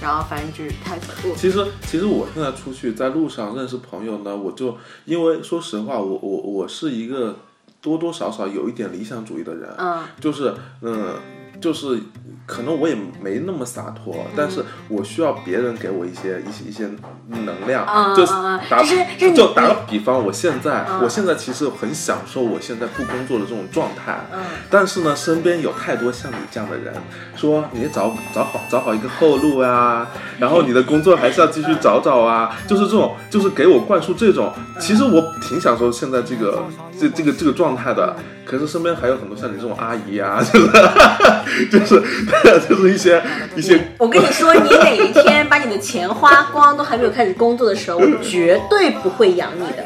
[0.01, 0.95] 然后反正就是他。
[1.35, 7.37] 其实其实我现在出去在路上认识朋友呢，我就因为说实话，我我我是一个
[7.81, 9.73] 多多少少有一点理想主义的人。
[9.77, 10.03] 嗯。
[10.19, 11.15] 就是嗯，
[11.61, 11.99] 就是。
[12.45, 16.87] 可能我也没那么洒脱，但是我需要别人给我一些一些一些
[17.27, 18.31] 能量，就是
[18.69, 18.83] 打
[19.35, 24.19] 就打个比方，我现在我现在其实很享受我现在不工作的这种状态，
[24.69, 26.93] 但是呢，身边有太多像你这样的人，
[27.35, 36.63] 说你找找好找好一个后路啊，然后你的工作还是要继续找找啊，就是这种就是给我灌输这种，其实我挺享受现在这个
[36.99, 38.15] 这这个这个状态的。
[38.45, 40.67] 可是身边还有很多像你这种阿姨啊， 就是
[41.71, 42.03] 就是
[42.69, 43.21] 就是一些
[43.55, 43.91] 一些。
[43.97, 49.83] 我跟你说，你哪一天把你的钱花光，都还没有开始工作的时候，我绝对不会养你的，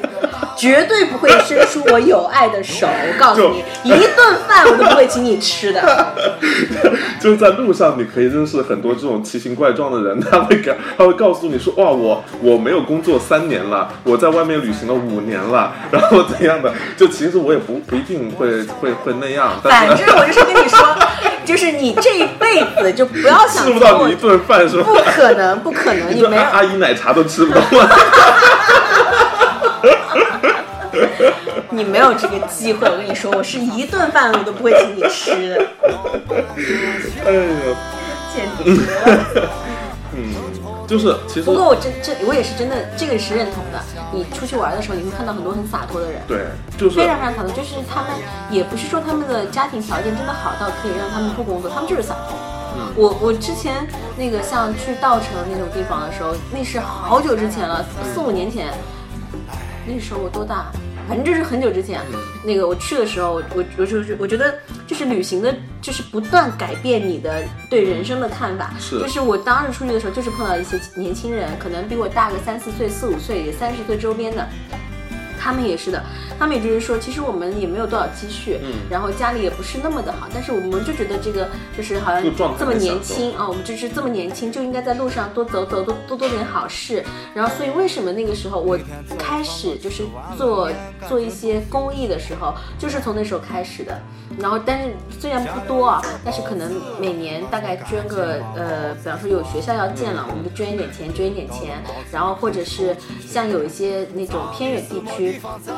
[0.59, 2.85] 绝对不会伸出我有爱的手。
[2.87, 3.49] 我告诉
[3.83, 6.13] 你，一顿饭我都不会请你吃的。
[7.21, 16.73] 就是在路上，你可以认识很多这种奇形怪状的人，他会告他会告诉你说，哇，我我没有工作三年了，我在外面旅行了五年了，然后怎样的？
[16.97, 18.49] 就其实我也不不一定会。
[18.81, 20.79] 会会那样，反正我就是跟你说，
[21.45, 24.83] 就是你这一辈子就不要想 吃不到你一顿饭是吧？
[24.83, 27.61] 不可能，不可能，你没阿姨奶茶都吃不到。
[31.71, 35.67] 你没有这个机会，我跟你说，我是一顿饭我都不会请你吃的。
[37.25, 37.41] 哎呀，
[38.33, 39.49] 简直了。
[40.13, 40.33] 嗯。
[40.89, 43.79] 就是，其实不过我真真我也是真的，这个是认同的。
[44.11, 46.47] 你出去玩的时候，你会看到很多很洒脱的人，对，
[46.79, 47.51] 就是非常非常洒脱。
[47.51, 48.09] 就是他们
[48.49, 52.33] 也不是说他们的家庭条件真的好到可以让他们不工作，他们就是洒脱。
[52.95, 58.73] 我我之前那个像去稻城那种地方的时候，那是好久之前了，四五年前，
[59.85, 60.71] 那时候我多大？
[61.09, 61.99] 反正就是很久之前，
[62.45, 64.53] 那个我去的时候，我我就是我觉得
[64.85, 68.71] 就是旅行的，就是不断改变你的对人生的看法。
[68.79, 74.47] 是，就是我当时出去的时候，就是碰到一些年轻人，可能比我大个三四岁、四五岁，也三十岁周边的。
[75.39, 76.03] 他们也是的，
[76.37, 81.47] 他们也就是说，其实我们也没有多少积蓄，嗯，然后家里也不是那么的好，但是我们就觉得这个
[81.77, 82.21] 就是好像
[82.57, 87.03] 这么年轻啊，我们就是这么年轻，就应该在路上多走走，多多做点好事。
[87.33, 88.77] 然后，所以为什么那个时候我
[89.17, 90.03] 开始就是
[90.37, 90.69] 做
[91.07, 93.97] 做一些公益的时候，就是从那时候开始的。
[94.37, 101.83] 然后，但是虽然不多啊，但是可能每年大概捐个呃，比方说有学校要建了，我们就捐一点钱，捐一点钱。
[102.11, 102.95] 然后或者是
[103.27, 105.28] 像有一些那种偏远地区。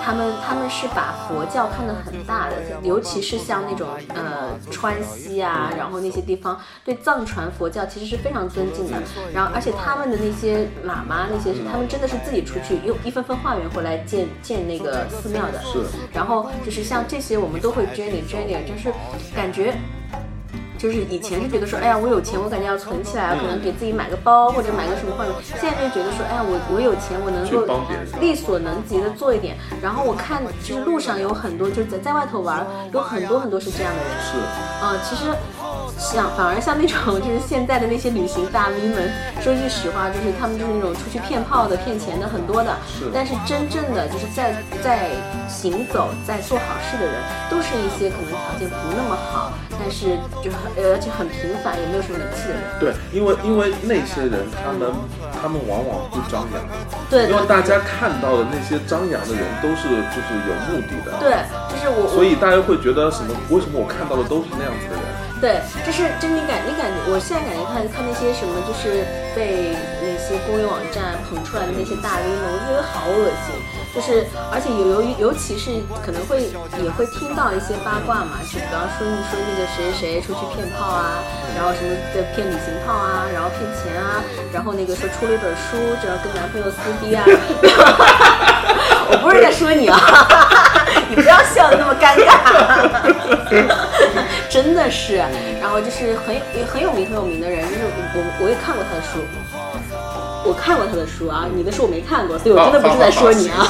[0.03, 8.97] 他们他们是把佛教看得很大的，尤其是像那种呃川西啊，然后那些地方对藏传佛教其实是非常尊敬的。
[9.33, 15.61] 然后而且他们的那些喇嘛那些是他们真的是自己出去用一分分化缘回来建建那个寺庙的。
[15.63, 15.79] 是。
[16.13, 18.93] 然后就是像这些我们都会捐点捐点，就是
[19.35, 19.75] 感觉。
[20.81, 29.55] 就是以前是觉得说，哎呀，我有钱，我感觉要存起来，可能给自己买个包或者买个什么化妆现在就觉得说，哎呀，我我有钱，我能够力所能及的做一点。
[29.79, 34.11] 然后我看，就是路上有很多，就是在在外头玩，有很多很多是这样的人。
[34.25, 34.37] 是。
[34.81, 35.25] 嗯，其实。
[35.97, 42.75] 像反而像那种就是现在的那些旅行大 V 们，说句实话，就是他们就是那种出去骗炮的、骗钱的很多的。
[42.87, 43.05] 是。
[43.13, 45.11] 但是真正的就是在在
[45.51, 47.15] 行走、在做好事的人，
[47.51, 52.63] 都是一些可能条件不那么好，但是就很而且很平凡，也没有什么名气的人。
[52.79, 54.87] 对，因为因为那些人，他们
[55.35, 56.63] 他们往往不张扬。
[57.09, 57.27] 对。
[57.27, 61.11] 因为大家看到的那些张扬的人，都是就是有目的的。
[61.19, 62.07] 对，就是我。
[62.07, 63.35] 所以大家会觉得什么？
[63.51, 65.03] 为什么我看到的都是那样子的人？
[65.41, 69.03] 对，就是就你感你感觉，我现在感觉看看那些什么，就是
[69.35, 73.57] 被那些公益网站捧出来的那些大 V 们，我就觉得好恶心。
[73.93, 75.69] 就是而且有由于尤其是
[76.03, 76.47] 可能会
[76.81, 81.19] 也会听到一些八卦嘛，就比方说你说那个谁谁谁出去骗炮啊，
[81.55, 84.23] 然后什么的骗旅行炮啊，然后骗钱啊，
[84.53, 87.23] 然后那个说出了一本书，就要跟男朋友撕逼啊。
[89.11, 89.99] 我不是在说你啊，
[91.11, 92.31] 你不要笑的那么尴尬，
[94.49, 95.21] 真的是。
[95.59, 97.81] 然后就是很很有名很有名的人，就是
[98.15, 99.19] 我我也看过他的书，
[100.45, 103.67] 我看过他的书啊，你的书我没看过，所以我真的不是在说你啊。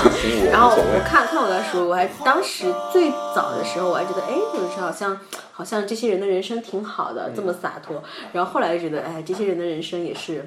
[0.51, 5.17] 然后我看看过他的书，我还当时最早的时候我还觉得，哎，就是好像
[5.51, 8.03] 好像这些人的人生挺好的，这么洒脱。
[8.33, 10.45] 然后后来就觉得，哎，这些人的人生也是。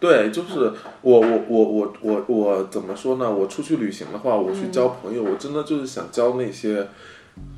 [0.00, 3.30] 对，就是我我我我我我怎么说呢？
[3.30, 6.88] 我出去旅行的话，我去交朋友，我真的就是想交那些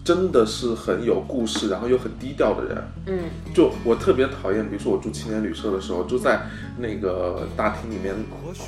[0.04, 2.76] 真的是很有故事，然后又很低调的人。
[3.06, 3.18] 嗯，
[3.54, 6.42] 就我特别讨厌，比如说我住青年旅社的时候，就在
[6.80, 8.14] 那个大厅里面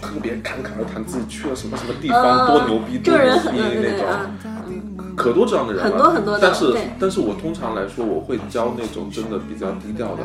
[0.01, 4.07] 特别侃侃而谈自己去了什么什么地方，多牛逼，多牛逼那种。
[5.15, 6.41] 可多这样的人了，很多很多的。
[6.41, 10.23] 但是，但是我通常来说，我会教那种真的比较低调的，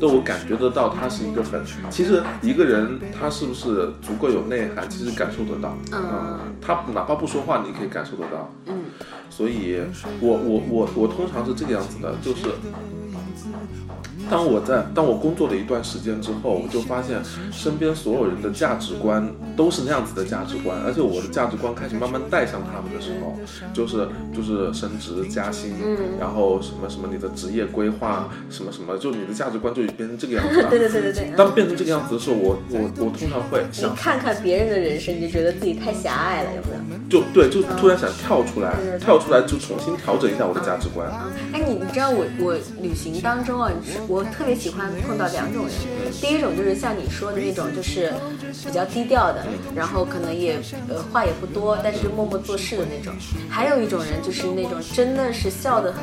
[0.00, 5.76] 但我感觉得到他是一个很，其实一个人他是不是足够有内涵，其实感受得到。
[5.92, 6.38] 嗯。
[6.60, 8.48] 他哪怕不说话，你可以感受得到。
[8.66, 8.74] 嗯。
[9.30, 9.80] 所以，
[10.20, 12.46] 我我我我通常是这个样子的，就是。
[14.28, 17.18] 当我在当我工作了一段时间之后，我就发现
[17.50, 23.34] 身边所有人的价值观都是那样子的价值观，而且我的价值观开始慢慢带上他们的时候，
[23.72, 25.72] 就是就是升职加薪，
[26.18, 30.68] 然后什么什么你的职业规划什么什么，就你的价值观就变成这个样子了。
[30.70, 31.32] 对对对对对。
[31.36, 37.00] 当变成这个样子的时候，我我我通常会想看看别人的人生，你就觉得自己太狭隘了，有没有？
[37.08, 41.10] 就对，就突然想跳出来，跳出来就重新调整一下我的价值观。
[41.52, 43.72] 哎，你你知道我我旅行当中啊，
[44.06, 44.20] 我。
[44.30, 45.74] 特别喜欢碰到两种人，
[46.20, 48.12] 第一种就是像你说的那种，就是
[48.64, 49.44] 比较低调的，
[49.74, 53.12] 然后可能也呃话也不多，但是默默做事的那种。
[53.48, 56.00] 还有一种人就是那种真的是笑得很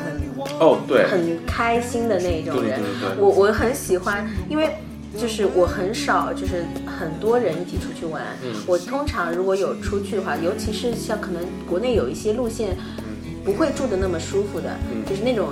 [0.60, 2.80] 哦对，很开心的那种人。
[3.18, 4.70] 我我很喜欢，因为
[5.18, 8.22] 就是我很少就是很多人一起出去玩。
[8.66, 12.76] 我通常如果有出去的话，尤其是像可能国内有一些路线
[13.44, 14.76] 不会住的那么舒服的，
[15.08, 15.48] 就是那种。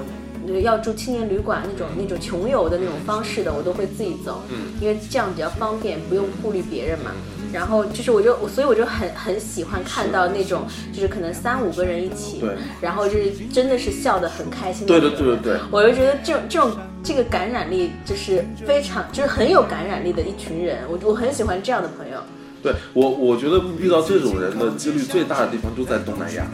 [0.62, 7.10] 要住青年旅馆那种那种穷游的那种方式的，我都会自己走，嗯，因为这样比较方便，不用顾虑别人嘛。
[7.52, 14.86] 然后就是我就所以我就很很喜欢看到那种就是可能三五个人一起，对，然后就是真的是笑得很开心。
[14.86, 16.72] 对对对对对，我就觉得这种这种
[17.04, 22.18] 这个感染力就是非常就是很有感染力的一群人，我我很喜欢这样的朋友。
[22.62, 26.44] 对我我觉得遇到这种人的几率最大的地方就在东南亚。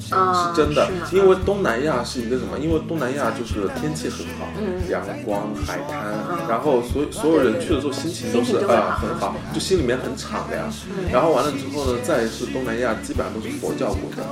[0.00, 0.14] 是
[0.54, 2.58] 真的，因为东南亚是一个什么？
[2.58, 4.46] 因为东南亚就是天气很好，
[4.90, 6.14] 阳光、海滩，
[6.48, 10.68] 然后所所有人去的时候心情都是呃很好，就心里面很敞亮。
[11.12, 14.22] 然后完了之后呢，再是东南亚基本上都是佛教国家，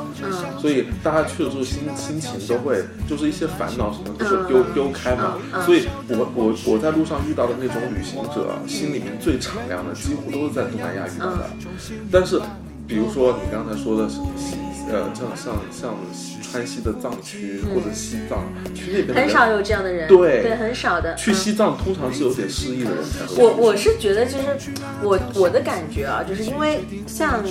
[0.61, 5.37] 所以大家去的时候心心情都会就是一些烦恼什么都是丢丢开嘛。
[5.65, 11.49] 所以我我我在路上遇到的那种旅行者，心里面最敞亮的几乎都是在东南亚遇到的。
[12.11, 12.41] 但是
[12.87, 14.17] 比如说你刚才说的是。
[14.89, 15.95] 呃，像像像
[16.43, 18.45] 川西的藏区或者西藏，
[18.75, 21.15] 去那边很少有这样的人，对对，很少的。
[21.17, 23.43] 去西藏通常是有点失忆的人才会。
[23.43, 24.45] 我我是觉得，就是
[25.03, 27.43] 我我的感觉啊，就是因为像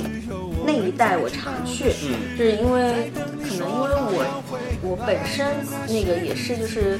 [0.66, 3.12] 那一带我常去，嗯，就是因为
[3.44, 4.44] 可能因为我
[4.82, 5.46] 我本身
[5.88, 7.00] 那个也是就是。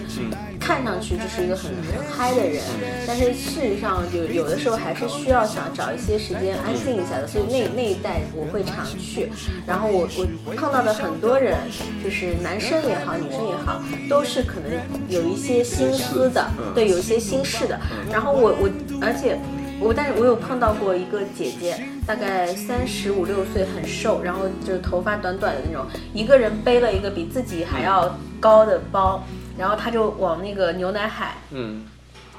[0.66, 2.60] 看上去就是一个很很嗨的人，
[3.06, 9.30] 但是事实上就有的时候还是需要想找一些时间安静一下的，所以那那一带我会常去。
[9.68, 10.10] 然后我
[10.44, 11.56] 我碰到的很多人，
[12.04, 14.72] 就是男生也好，女生也好，都是可能
[15.08, 17.80] 有一些心思的，对，有一些心事的。
[18.12, 19.38] 然后我我而且
[19.86, 29.24] 我但是我有碰到过一个姐姐，大概三十五六岁，很瘦，然后就是头发短短的那种，一个人背了一个比自己还要高的包。
[29.56, 31.86] 然后她就往那个牛奶海，嗯，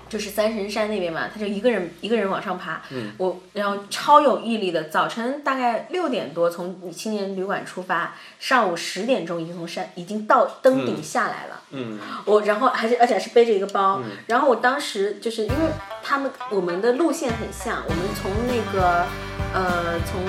[0.08, 15.54] 就是三神山那边嘛，他就一个人一个人往上爬，嗯，我然后超有毅力的，早晨大概六点多从青年旅馆出发，上午十点钟已经从山已经到登顶下来了，嗯，我然后还是而且是背着一个包，然后我当时就是因为
[16.02, 19.06] 他们我们的路线很像，我们从那个
[19.52, 20.20] 呃从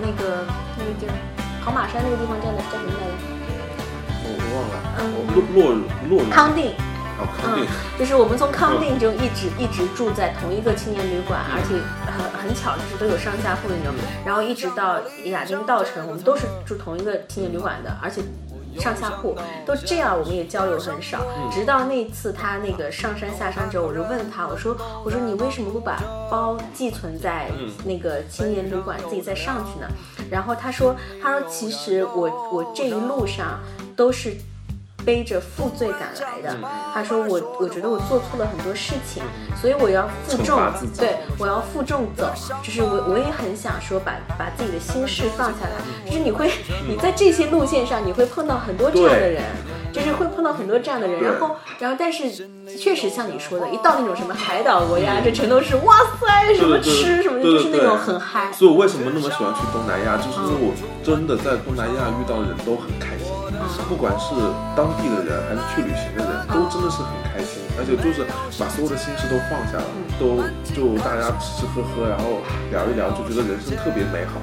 [0.00, 0.46] 那个
[0.78, 1.12] 那个地儿
[1.62, 3.12] 跑马山那个地方叫的叫什么来着？
[4.28, 5.04] 我忘了，嗯，
[5.34, 6.72] 落落落康定，
[7.18, 7.66] 哦，康定，
[7.98, 13.94] 就是我们从康定就一直一直住在同一个青年旅馆，而且很很巧，就是都有上下铺那种，
[14.24, 18.20] 然后一直到亚丁稻城，我们都是住同一个青年旅馆的，而且
[18.78, 21.24] 上下铺，都这样，我们也交流很少。
[21.50, 25.98] 直到那次他那个上山下山之后，我就问他，我说我说你为什么不把
[26.30, 27.50] 包寄存在
[27.86, 29.86] 那个青年旅馆，自己再上去呢？
[30.30, 33.58] 然后他说他说其实我我这一路上
[33.96, 34.36] 都是。
[35.06, 36.58] 背着负罪感来的，
[36.92, 39.22] 他说我我觉得我做错了很多事情，
[39.58, 40.60] 所以我要负重
[40.98, 42.28] 对我要负重走，
[42.60, 46.50] 就是我我也很想说把把自己的心事放下来，就是你会
[46.88, 49.42] 你在这些路线上你会碰到很多这样的人，
[49.92, 52.28] 就是会碰到很多这样的人，然后然后但是
[52.76, 58.50] 确实像你说的，一到那种什么海岛国家，这全都是哇塞什么吃什么就是那种很嗨。
[58.52, 63.25] 所以我为什么那么喜欢去东南亚，就是因为我真的在东南亚遇到的人都很开心，
[63.88, 64.34] 不管是
[64.76, 68.24] 当地的人还是去旅行的人，都真的是很开心，而且就是
[68.58, 69.88] 把所有的心事都放下了，
[70.18, 70.42] 都
[70.74, 74.40] 就大家吃吃喝喝，然后聊一聊，就觉得人生特别美好，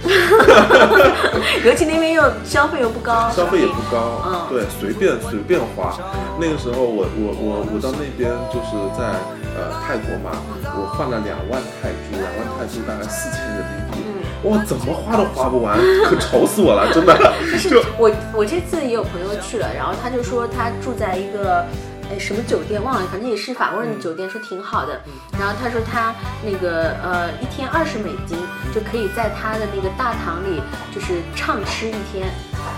[1.64, 4.48] 尤其那边又消费又不高，消费也不高，嗯。
[4.48, 5.96] 对，随便随便花。
[6.40, 9.12] 那个时候我我我我到那边就是在
[9.54, 10.40] 呃泰国嘛，
[10.72, 13.99] 我换了两万泰铢，两万泰铢大概四千人民币，
[14.44, 17.14] 哇，怎么花都花不完，可愁死我了，真的。
[17.68, 21.64] 就我我这次也有朋友去了，然后他就说他住在一个。
[22.12, 25.00] 哎，什么酒店忘了，反正也是法国人的酒店，说挺好的。
[25.38, 26.12] 然后他说他
[26.44, 28.36] 那个呃一天二十美金
[28.74, 30.60] 就可以在他的那个大堂里
[30.92, 32.26] 就是畅吃一天，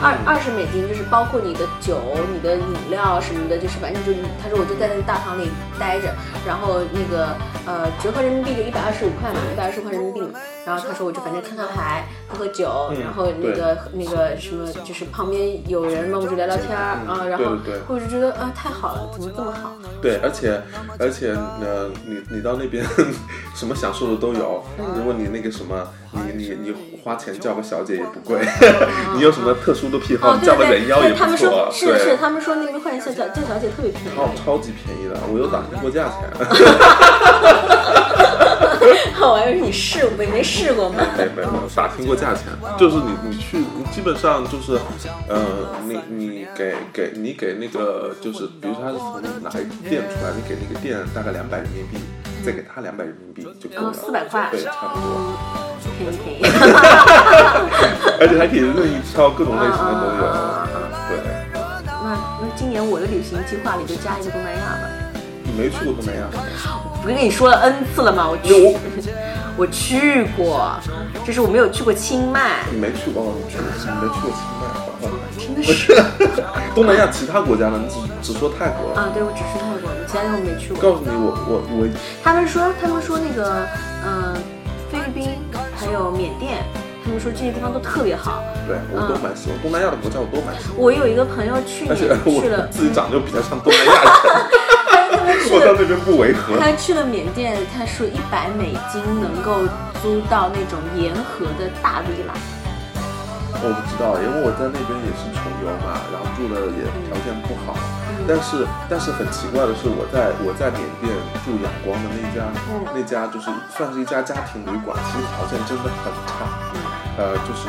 [0.03, 1.97] 二二十美金就是包括你的酒、
[2.31, 5.51] 你的饮料什么的，就是反正就他说我就在那个大堂里
[5.81, 6.13] 待着，
[6.47, 7.35] 然后那个
[7.65, 10.39] 呃折合人民币就一百二十五块嘛，一百二十块人民币嘛。
[10.65, 17.45] 然后他说我就反正看看牌，喝喝酒，嗯然后那个那个什么就是旁边有人嘛，我们就聊聊天儿啊，然后
[17.89, 19.73] 我就觉得啊太好了，怎么这么好？
[20.01, 20.61] 对，而且
[20.99, 22.85] 而且呃，你你到那边
[23.55, 24.65] 什么享受的都有。
[24.97, 28.41] 如果你那个什么，你你你花钱叫个小姐也不贵，
[29.15, 31.69] 你有什么特殊的癖好，叫个人妖也不错。
[31.73, 34.09] 是是他们说那个换叫叫叫小姐特别便宜。
[34.17, 36.31] 超超级便宜的，我又打听过价钱。
[39.21, 40.97] 我还以为你试过，没没试过吗？
[41.17, 44.79] 没没没，打听过价钱，就是你你去，你基本上就是，
[45.29, 45.39] 呃，
[45.87, 51.99] 你你给给你给那个就是，比如说他是从哪一店出来，你给那个店大概两百人民币，
[52.45, 55.07] 再给他两百人民币就够了，哦400块对，差不多，
[55.99, 56.43] 便宜便宜。
[58.21, 60.23] 而且还可以任意挑各种类型的都有，
[61.09, 61.13] 对，
[61.87, 65.02] 那那今年我的旅行计划里就加一个东南亚吧。
[65.53, 66.27] 你没去过东南亚，
[67.03, 68.27] 不是跟你说了 N 次了吗？
[68.29, 68.77] 我去，
[69.57, 70.73] 我去过，
[71.27, 72.61] 就是我没有去过清迈。
[72.71, 74.63] 你没去过，哦，你去过，你没去过清迈，
[75.39, 76.03] 真的是
[76.75, 77.79] 东南亚其他国家呢？
[77.79, 77.89] 你
[78.23, 78.95] 只只说泰国。
[78.95, 80.81] 啊，对我只说泰国，其他地方没去过。
[80.81, 81.89] 告诉你，我我我
[82.25, 83.67] 他们说，他们说那个，
[84.07, 84.35] 嗯、
[84.91, 85.29] 菲律宾
[85.77, 86.65] 还有缅甸，
[87.05, 88.43] 他们说这些地方都特别好。
[88.67, 90.79] 对我都蛮喜欢，东南亚的国家我都蛮喜欢。
[90.79, 92.09] 我有一个朋友去年去
[92.49, 94.82] 了，自己长得又比较像东南亚人，他 们
[95.43, 96.59] 去了，我到那边不违和。
[96.59, 99.67] 他去了缅甸，他说一百美金能够
[100.03, 102.35] 租到那种沿河的大 villa。
[103.65, 107.77] 我不知道，因为我在那边也是穷游嘛，然后住的也条件不好。
[108.27, 111.11] 但是但是很奇怪的是，我在我在缅甸
[111.43, 112.47] 住仰光的那家，
[112.95, 116.47] 那家就是算是一家家庭旅馆，其实条件真的很差，
[117.19, 117.67] 呃，就是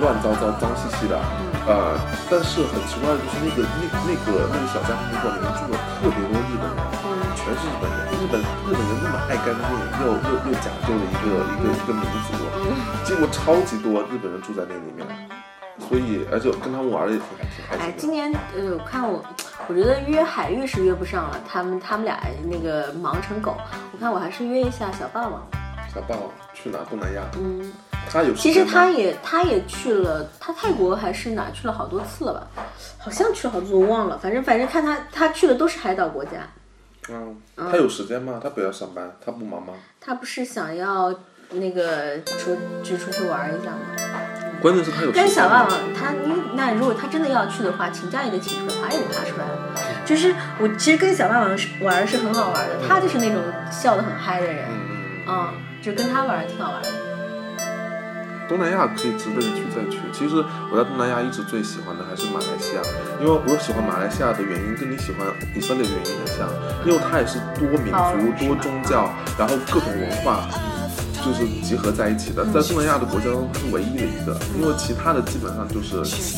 [0.00, 1.16] 乱糟糟、脏兮兮的，
[1.68, 1.96] 呃，
[2.28, 6.80] 但是很奇怪的就是那个那那个那个小家庭旅馆里面住了特别多日本人，
[7.50, 9.60] 全是日本人，日本日本人那么爱干净
[10.00, 12.30] 又又又讲究的一个一个一个民族，
[13.04, 15.04] 结果超级多日本人住在那里面，
[15.80, 17.98] 所以而且跟他们玩的也挺开挺开哎，心的。
[17.98, 19.24] 今年呃，我看我，
[19.66, 23.56] 我觉得约海域是约不上了，他们他们俩那个忙成狗。
[23.92, 25.42] 我看我还是约一下小霸王。
[25.92, 26.78] 小霸王去哪？
[26.88, 27.22] 东南亚？
[27.36, 27.72] 嗯，
[28.08, 32.46] 他有其实他也他也去了，他泰国还是哪去了好多次了吧？
[32.96, 34.16] 好像去了好多次，我忘了。
[34.18, 36.30] 反正反正看他他去的都是海岛国家。
[37.12, 38.40] 嗯，他有时间吗？
[38.42, 39.74] 他不要上班，他不忙吗？
[40.00, 41.14] 他不是想要
[41.50, 43.78] 那个出去出去玩一下吗？
[44.62, 46.12] 关键是他有时间跟小霸吗王他，
[46.54, 49.46] 那如果他真的要去的话，请假也得请出来，爬也得爬出来。
[50.04, 54.66] 就是我其实跟小霸王是玩是很好玩的，他就是那种笑得很嗨的人，
[55.26, 55.48] 嗯，
[55.80, 56.88] 就跟他玩挺好玩的。
[58.50, 60.00] 东南亚可以值得一去再去。
[60.12, 62.82] 其实我在东南亚一直最喜欢的还是马来西亚，
[63.22, 65.24] 因为我喜欢马来西亚的原因跟你喜欢
[65.54, 66.50] 以色列的原因很像，
[66.84, 70.50] 因为它也是多民族、多宗教，然后各种文化。
[71.22, 75.96] 就是集合在一起的，在东南亚的国家中，它是唯一的一个，因为其他的基本上就是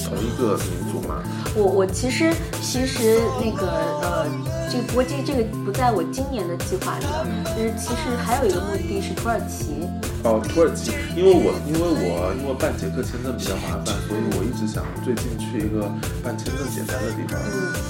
[0.09, 1.23] 同一个民族嘛。
[1.55, 3.65] 我我其实其实那个
[4.03, 4.27] 呃，
[4.69, 7.25] 这个不过这这个不在我今年的计划里了，
[7.57, 9.87] 就是其实还有一个目的地是土耳其。
[10.25, 15.91] 哦，土耳其，因为我因为我因为办捷克签证比较麻烦，所以我一直想最近去一个
[16.23, 17.35] 办签证简单的地方，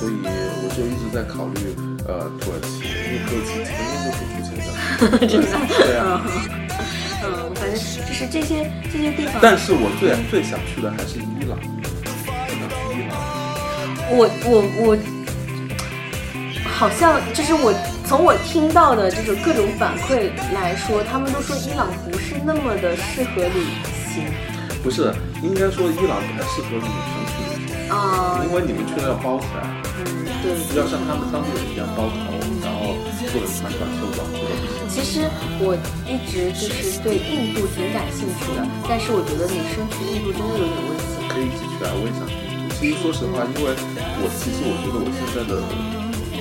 [0.01, 1.77] 所以我就一直在考虑
[2.09, 4.73] 呃土耳其，因为土耳其前面就可以出签证，
[5.29, 5.53] 真的。
[5.85, 6.25] 对啊。
[7.25, 9.35] 嗯，反正就是这些这些地方。
[9.41, 13.15] 但是我最最想去的还是伊朗，想去伊朗。
[14.11, 14.97] 我我我，
[16.65, 17.73] 好像就是我
[18.13, 23.65] 从我听到的这种各种反馈来说，他们都说伊朗不是那么的适合旅
[24.13, 24.29] 行。
[24.85, 25.09] 不是，
[25.41, 29.65] 应该说伊朗不太适合女生去旅行啊，因为你们去了要包起来，
[30.05, 33.01] 嗯，对，要像他们当地人一样包头，然后
[33.33, 34.61] 不能穿短袖短裤的。
[34.93, 35.25] 其实
[35.57, 35.73] 我
[36.05, 41.17] 一直就是对印度挺感兴趣的，但是我觉得女生去印度真的有点危险。
[41.33, 42.77] 可以一起去啊，我也想去印度。
[42.77, 43.73] 其实说实话，因为
[44.21, 45.65] 我其实我觉得我现在的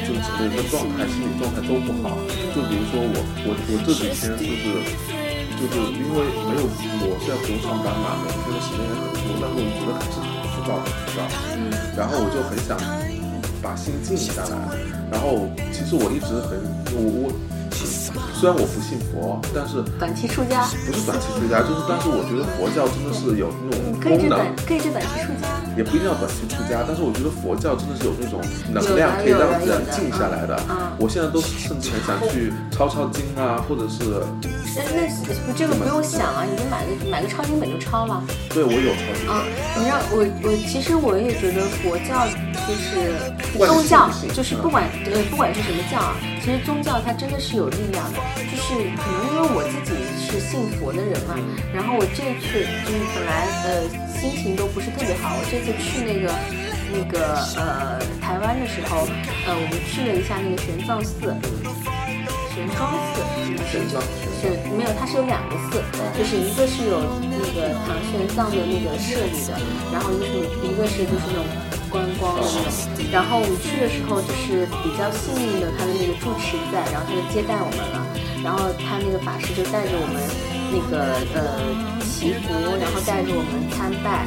[0.07, 2.17] 就整个人的状态、心理状态都不好。
[2.53, 4.65] 就比如说我我我这几天就是
[5.57, 6.17] 就是因为
[6.49, 6.65] 没有
[7.05, 11.21] 我现在不用上班嘛，每天的时间也很多，但是我觉得还是很枯燥很枯燥。
[11.97, 12.77] 然后我就很想
[13.61, 14.55] 把心静下来。
[15.11, 16.57] 然后其实我一直很
[16.93, 17.31] 我我。
[18.41, 25.45] 虽然我不信佛，但是短期出家不是短期出家，就是但是我觉得佛教真的是有那种功能，可以是短期出家，
[25.77, 28.41] 也不一定要短期出家，但是我觉得佛教真的是有那种
[28.73, 30.57] 能量可以让人静下来的。
[30.97, 34.25] 我现在都甚至很想去抄抄经啊，或者是
[34.73, 35.05] 那
[35.45, 38.23] 那这个不用想啊，你就买个买个抄经本就抄了。
[38.49, 39.37] 对，我有抄经本。
[39.77, 42.25] 你知道我我其实我也觉得佛教
[42.65, 43.21] 就是
[43.53, 48.17] 宗教，就是不管呃不管是什么教啊，其实宗教它真的是有力量的。
[48.71, 51.35] 就是可能因为我自己是信佛的人嘛，
[51.75, 53.83] 然后我这次就是本来呃
[54.15, 56.31] 心情都不是特别好，我这次去那个
[56.87, 59.03] 那个呃台湾的时候，
[59.43, 61.35] 呃我们去了一下那个玄奘寺，
[62.55, 63.19] 玄奘寺，
[63.67, 63.99] 玄奘
[64.39, 65.83] 是没有，它是有两个寺，
[66.15, 69.59] 就是一个是有那个唐玄奘的那个舍利的，
[69.91, 70.31] 然后一个是
[70.63, 71.43] 一个是就是那种
[71.91, 78.07] 观光的那种，然后我们去的时候就是比较幸运的，他的那个住持在，然后他就接待我们了。
[78.43, 80.17] 然后他那个法师就带着我们
[80.73, 81.61] 那个呃
[82.01, 84.25] 祈福，然后带着我们参拜，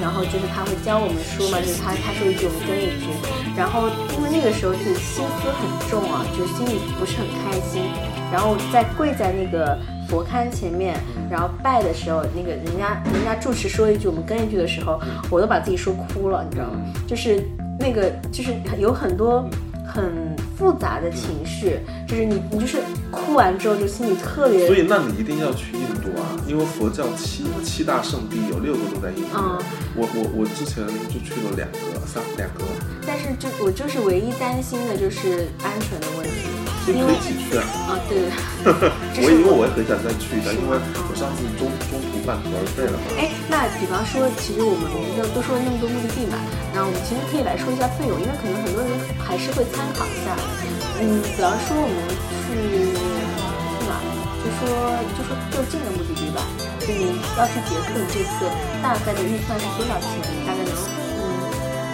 [0.00, 3.08] 然后就是他会教我们说嘛，就是他他说一句我们跟一句，
[3.56, 7.88] 然后因为那个时候就心思很重啊，就心里不是很开心，
[8.30, 10.96] 然后在跪在那个佛龛前面，
[11.30, 15.00] 然后拜的时候，那个人家人家住持说一句我们跟一句的时候，
[15.30, 16.80] 我都把自己说哭了，你知道吗？
[17.06, 17.42] 就是
[17.78, 19.48] 那个就是有很多
[19.86, 20.23] 很。
[20.56, 22.78] 复杂的情绪，就是你，你就是
[23.10, 24.66] 哭完之后就心里特别。
[24.66, 29.36] 所以，那你一定要去印度啊，因为佛教七七大圣地有六个都在印度。
[29.36, 29.58] 嗯，
[29.96, 32.64] 我我我之前就去了两个，三两个。
[33.06, 36.63] 但是，就我就是唯一担心的就是安全的问题。
[36.92, 37.64] 可以一起去啊！
[37.88, 38.28] 啊，对。
[39.22, 43.06] 我因为我也很想再去一下，因为我上次中中途半途而废了嘛。
[43.16, 46.36] 哎，那比方说，其实我们我们都都说了那么多目的地嘛，
[46.74, 48.90] 然后我们其实可以来说一下费用，因为可能很多人
[49.22, 50.36] 还是会参考一下。
[51.00, 51.98] 嗯，比方说我们
[52.44, 53.96] 去去哪？
[54.44, 54.68] 就说
[55.16, 56.44] 就说就近的目的地吧。
[56.84, 58.44] 就你要去捷克，你这次
[58.82, 60.20] 大概的预算是多少钱？
[60.44, 60.83] 大概能？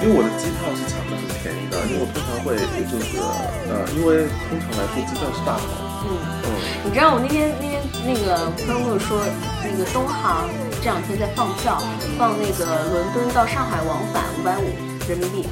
[0.01, 2.57] 因为我的机票是抢的很便宜的，因为我通常会
[2.89, 3.21] 就是
[3.69, 5.69] 呃，因为通常来说机票是大头。
[6.09, 6.49] 嗯嗯。
[6.85, 7.77] 你知道我那天那天
[8.09, 9.21] 那个朋友跟我说，
[9.61, 10.49] 那个东航
[10.81, 11.77] 这两天在放票，
[12.17, 14.65] 放那个伦敦到上海往返五百五
[15.05, 15.45] 人民币。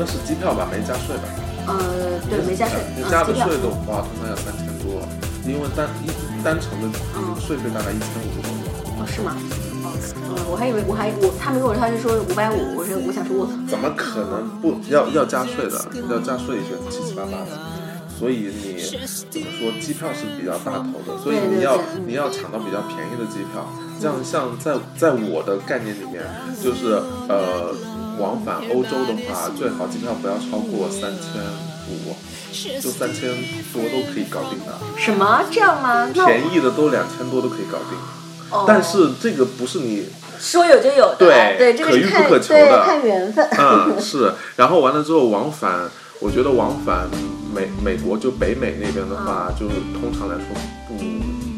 [0.00, 0.68] 那是机票吧？
[0.72, 1.28] 没加税吧？
[1.68, 2.80] 呃，对，没加税。
[3.10, 5.04] 加的税的话，通常要三千多，
[5.44, 6.08] 因为单一
[6.40, 6.88] 单程的
[7.36, 8.48] 税费大概一千五左右。
[8.96, 9.36] 哦，是吗？
[10.36, 17.56] 嗯，我还以为我还我他没跟我说，他就说五百五，我说我想说我怎么可能不要要加税的，要加税一些七七八八的，
[18.18, 18.76] 所以你
[19.30, 23.64] 怎么说机票是比较大头的，所以你要你要抢到比较便宜的机票，
[24.00, 26.22] 这样像在在我的概念里面，
[26.62, 27.72] 就是呃
[28.18, 31.40] 往返欧洲的话，最好机票不要超过三千
[31.88, 32.16] 五，
[32.80, 33.30] 就三千
[33.72, 34.76] 多都可以搞定的。
[34.96, 36.08] 什么这样吗？
[36.12, 37.98] 便宜的都两千多都可以搞定。
[38.66, 40.06] 但是这个不是你
[40.38, 43.46] 说有就有的，对对，这个可遇不可求的，看缘分。
[43.58, 44.32] 嗯，是。
[44.56, 45.88] 然后完了之后往返，
[46.20, 47.08] 我觉得往返
[47.54, 49.66] 美美国就北美那边的话，就
[49.98, 50.44] 通常来说
[50.88, 50.94] 不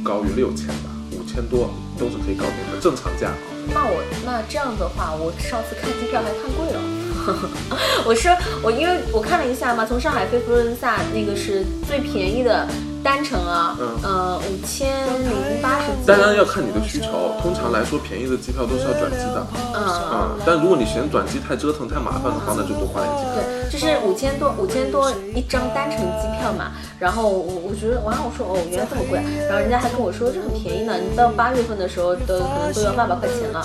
[0.03, 3.33] 高于六千吧，五千多都是可以搞定的正常价。
[3.75, 6.81] 那我那这样的话，我上次看机票还看贵了。
[8.07, 8.31] 我说
[8.63, 12.67] 我因为我看了一下嘛，从上海飞佛罗伦萨那个是最便宜的
[13.03, 16.07] 单程啊，嗯呃五千零八十几。
[16.07, 19.85] 当然要看你的需求，通常来说便宜的机票都是要转机的，嗯。
[19.85, 23.27] 啊、但如果你嫌转机太折腾、太麻烦的话，那就多花点钱。
[23.35, 26.73] 对，就是五千多，五千多一张单程机票嘛。
[26.99, 29.25] 然后我我觉得，完了我说哦，原来这么贵啊。
[29.49, 33.65] 然后人家还跟我说这很便宜呢，你到八月份的时候都可能都要万把块钱了。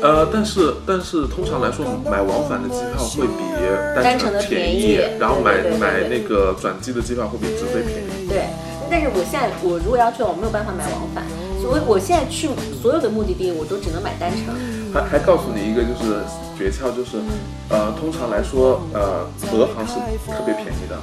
[0.00, 3.42] 呃，但是但是通常来说，买往返的机票会比
[3.94, 8.28] 单单程的便便宜然后买买那个转机的机票会比直飞便宜。
[8.28, 8.46] 对，
[8.90, 11.24] 但是我现在我如果要去，我没有办法买往返，
[11.60, 12.48] 所以我现在去
[12.80, 14.54] 所有的目的地，我都只能买单程。
[14.92, 16.22] 还还告诉你一个就是
[16.56, 17.18] 诀窍，就是
[17.68, 19.94] 呃，通常来说，呃，俄航是
[20.26, 20.96] 特别便宜的，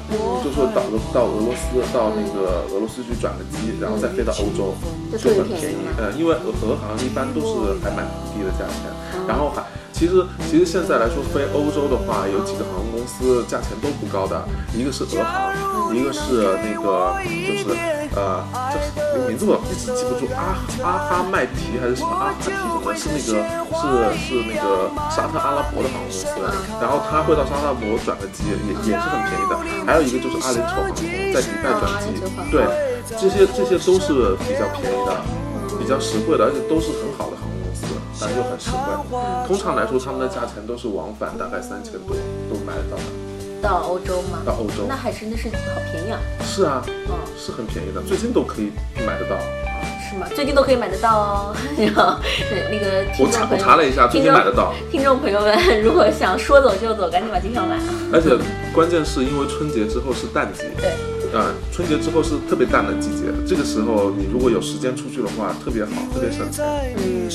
[0.44, 0.82] 就说到
[1.14, 4.74] 到俄罗斯到那个俄罗斯去转个机，然后再飞到欧洲，
[5.18, 5.72] 就很便。
[5.72, 8.92] 宜呃，因为俄俄航一般都是还蛮低的价钱，
[9.28, 9.64] 然后还
[9.96, 14.44] 其实其实现在来说飞欧洲的话，有几个航空公司价钱都不高的，
[14.76, 17.64] 一个是俄航，一个是那个就是
[18.12, 26.28] 呃叫什么名字我一直记不住，阿阿哈麦提还是什么阿哈提什么，是那个是是那个沙特阿拉伯的航空公司，
[26.84, 29.56] 然后他会到沙特阿拉伯转个机，也也是很便宜的。
[29.88, 32.12] 还有一个就是阿联酋航空在迪拜转机，
[32.52, 32.68] 对，
[33.16, 35.16] 这些这些都是比较便宜的，
[35.80, 37.40] 比较实惠的，而且都是很好的
[38.20, 39.18] 但又很实惠。
[39.48, 42.16] 通常来说，他们的价钱都是往返大概三千多
[42.50, 43.04] 都买得到的，
[43.62, 44.40] 到欧洲吗？
[44.46, 46.20] 到欧洲那还真的是好便宜啊！
[46.44, 48.72] 是啊，嗯，是很便宜的，最近都可以
[49.06, 49.38] 买得到。
[50.08, 50.28] 是吗？
[50.36, 51.56] 最近都可以买得到哦。
[51.78, 52.18] 然后
[52.50, 54.74] 对那个听我查我查了一下，最近买得到。
[54.92, 57.84] 听众朋友们， 如果想说走就走，赶紧把机票买了。
[58.14, 58.30] 而且
[58.74, 60.94] 关键是因为春节之后是淡季，对，
[61.36, 66.64] 啊、春节之后是特别淡的季节，这个时候你如果有时间出去的话，特别好，特别省钱。
[66.98, 67.30] 嗯，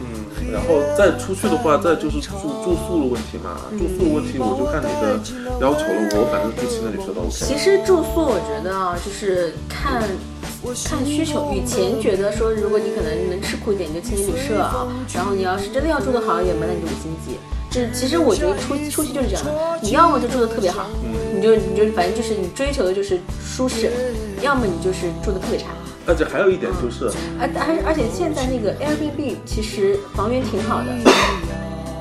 [0.00, 0.06] 嗯，
[0.52, 2.30] 然后再出去的话，再就是住
[2.62, 5.18] 住宿的问题嘛，住宿的问题我就看你的
[5.60, 7.34] 要求了，我反正住青年旅社都 OK。
[7.34, 11.52] 其实住宿我觉得啊，就是看看需求。
[11.52, 14.86] 以前觉得说，如果你可能能吃苦一点，你就青年旅社啊。
[15.12, 17.34] 然后你要是真的要住的好一点嘛，那你就五星级。
[17.70, 20.86] 这其实我觉得出出去就是这样的，你要么就住的特别好，
[21.34, 23.92] 你就你就反正就是你追求的就是舒适，
[24.40, 25.66] 要么你就是住的特别差。
[26.06, 30.86] 而且还有一点就是，而而而且现在那个 Airbnb 其实房源挺好的，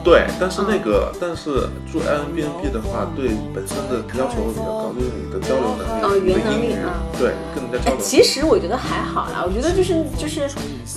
[0.03, 8.01] 对，但是那个，但是住 Airbnb 的话，对本身的要求会比较高，就是你的交流能力，哦语言能力啊，对，跟人家交哎，流。
[8.01, 10.47] 其实我觉得还好啦，我觉得就是就是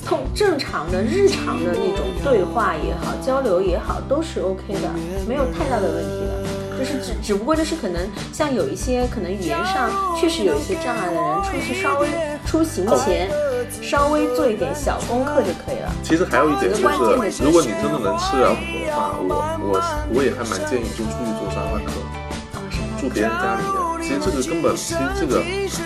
[0.07, 4.89] 通正常的日常的那种对话也好，交流也好，都是 OK 的，
[5.27, 6.51] 没有太大的问题的。
[6.79, 8.01] 就是只只不过就是可能
[8.33, 12.09] 像有一些可能语言上确实有一些障碍的人，出去稍微
[12.47, 13.29] 出行前
[13.83, 15.93] 稍微做一点小功课就可以了。
[16.03, 19.81] 其实还有一点就是，如果你真的能吃了苦的话，我我
[20.15, 21.93] 我也还蛮建议就出去做沙发客？
[23.01, 23.81] 住别人家里面。
[24.01, 25.41] 其实这个根本，其实这个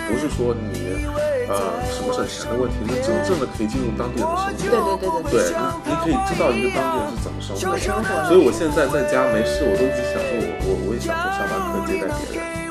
[0.07, 1.05] 不是说你
[1.47, 4.59] 呃省不省钱的问题，是真正的可以进入当地人的生活。
[4.59, 7.61] 对对对对对对，啊，你可以知道一个当地人是怎么生活
[8.01, 8.27] 的。
[8.27, 12.64] 所以我现在在家没事，我都一直想说我我我也想做沙发客接待别人，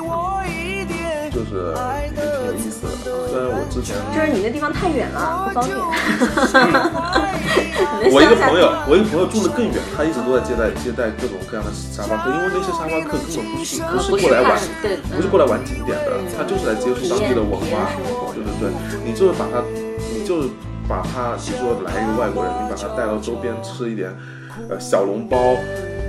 [1.35, 1.75] 就是
[2.15, 2.95] 也挺有意思的。
[3.27, 5.75] 虽然我之前就是你那地方太远了，不方便。
[8.07, 17.91] 我一个朋友，我一个朋友住的更远，他一直都在接待接待各种各样的沙发客，因为那些沙发客根本不是啊不是过来玩，对不是过来玩景点的，他就是来接触当地的文化
[18.31, 18.71] 对对对，
[19.03, 19.59] 你就是把他，
[20.15, 20.49] 你就是
[20.87, 24.15] 把他，你说来一个外国人，你把他带到周边吃一点，
[24.69, 25.37] 呃小笼包，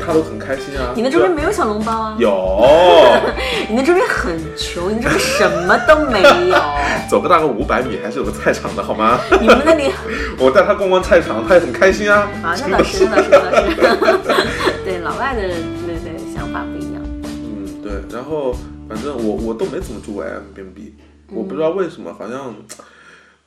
[0.07, 0.93] 他都很开心啊。
[0.95, 2.17] 你那周边没有小笼包啊？
[2.19, 2.31] 有，
[3.69, 6.57] 你那周边很穷，你这边什么都没有。
[7.11, 9.19] 走个大概五百米还是有个菜场的好吗？
[9.41, 9.91] 你们那里
[10.39, 12.29] 我带他逛逛菜场，他也很开心啊。
[12.43, 13.31] 啊，那倒是，那倒是，
[13.77, 14.49] 那倒是。
[14.85, 17.03] 对，老外的对对想法不一样。
[17.25, 18.53] 嗯，对，然后
[18.89, 20.93] 反正我我都没怎么住过 Airbnb，
[21.33, 22.55] 我不知道为什么，好像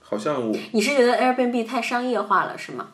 [0.01, 2.87] 好像我你是觉得 Airbnb 太商业化了是吗？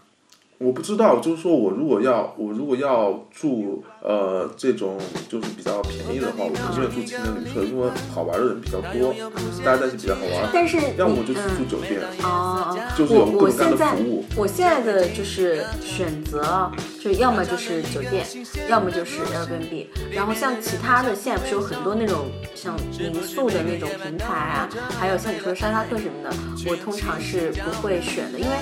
[0.57, 4.97] 我不知道，就是说我如果要我如果要住呃这种
[5.27, 9.13] 就是比较便宜的话，我宁愿住青年旅社，因为好玩的人比较多，
[9.65, 10.49] 大家在一起比较好玩。
[10.53, 14.25] 但是要么我就去嗯住酒店，哦，就是有我各种各样的我现在服务。
[14.37, 18.25] 我现在的就是选择，就要么就是酒店，
[18.69, 19.87] 要么就是 Airbnb。
[20.11, 26.33] 然后像其他的，现在不是有很多那种像民宿的那种平台啊，还有像你说的沙发客什么的，
[26.69, 28.55] 我通常是不会选的，因为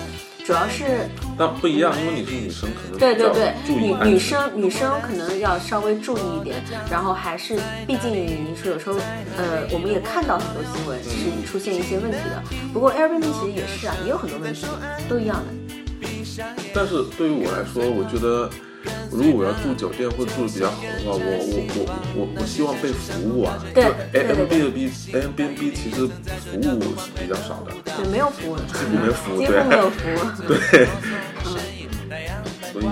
[0.46, 4.20] 主要是但不一样，因为你是女生，可能对对对，女女。
[4.20, 8.98] 生女生可能要稍微注意一点，然后还是，毕竟你说有时候，
[9.38, 12.44] 呃，我们也看到很多新闻是出现一些问题的。
[12.74, 14.66] 不过 Airbnb 其实也是啊，也有很多问题，
[15.10, 15.54] 都一样的。
[16.74, 18.50] 但是对于我来说，我觉得
[19.12, 23.64] 如果我要住酒店或者住的比较好的话，我我我我我希望被服务啊。
[23.74, 30.18] 对就，A M B 的 B A M B N B 其实服务是比较少的，对，没有服务，几乎没有服务，几对乎没有服务。
[30.48, 30.88] 对，
[31.46, 31.58] 嗯，
[32.74, 32.86] 所以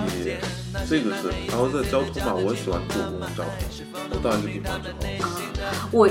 [0.88, 3.52] 这个是，然后在交通嘛，我喜欢坐公共交通。
[4.10, 4.88] 我到一个地方之
[5.22, 6.08] 后，我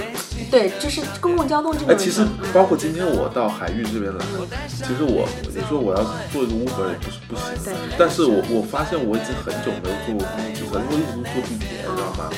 [0.51, 4.25] 对，就是公共交通这哎，个，其实包括今天我到海域这边来，
[4.67, 12.29] 其实我你说我要坐一个 Uber 也不是不行，但是我我发现我已经很久没有坐过公共汽车，因为一直都坐地铁，你知道吗？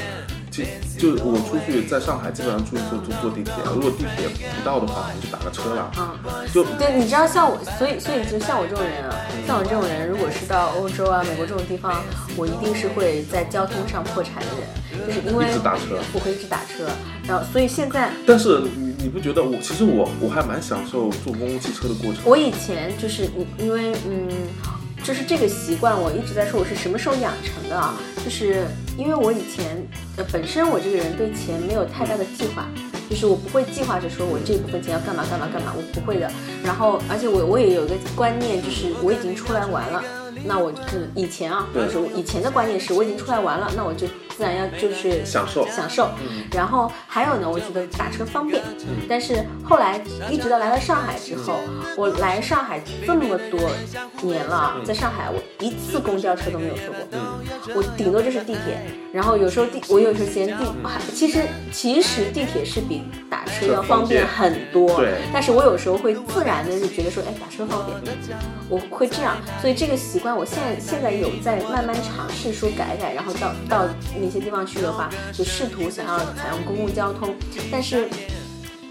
[0.53, 0.61] 就
[1.01, 5.89] 就我出去在上海，基本上出去坐坐坐地铁，如果地铁不到的话，我们就打个车了。
[5.97, 6.13] 嗯，
[6.53, 12.03] 就对，你知道像我，所以所以就像我这种人啊，像我这种人，如果是到欧洲啊、美国这种地方，
[12.37, 16.87] 我一定是会在交通上破产的人，就是因为一直打车我会一直打车，
[17.27, 22.23] 然后所以现在但是你你不觉得我其实我我还蛮享受坐公共汽车的过程？
[22.25, 24.29] 我以前就是你，因为嗯，
[25.03, 27.95] 就是这个习惯，我一直在说我是什么时候养成的啊？
[28.23, 28.65] 就是
[28.97, 29.85] 因为我以前
[30.15, 32.65] 呃本身我这个人对钱没有太大的计划，
[33.13, 36.27] 就是我不会计划着说我这部分钱要干嘛干嘛干嘛，我不会的。
[36.65, 40.03] 然后而且我我也有一个观念，就是我已经出来玩了。
[40.45, 41.85] 那我就是以前啊，对。
[41.85, 45.67] 就是以前的观念是我已经出来玩了，那我就自然要就是享受。
[45.67, 46.09] 享受。
[46.51, 48.61] 然后还有呢，我觉得打车方便，
[49.07, 51.59] 但是后来一直到来了上海之后，
[51.97, 53.59] 我来上海这么多
[54.21, 58.81] 年了，在上海我一次公交车都没有坐过，我顶多就是地铁。
[59.13, 65.21] 然后有时候地，我有时候嫌地，还其实其实地铁是比打车要方便很多，对。
[65.31, 68.17] 但是我有时候会自然的就觉得说，哎，打车方便，
[68.67, 73.87] 我会这样，所以这个习惯我现在现在有在慢慢尝试说改改，然后到到
[74.19, 77.35] 那些地方去的话，就试图想要采用公共交通，
[77.71, 78.07] 但是。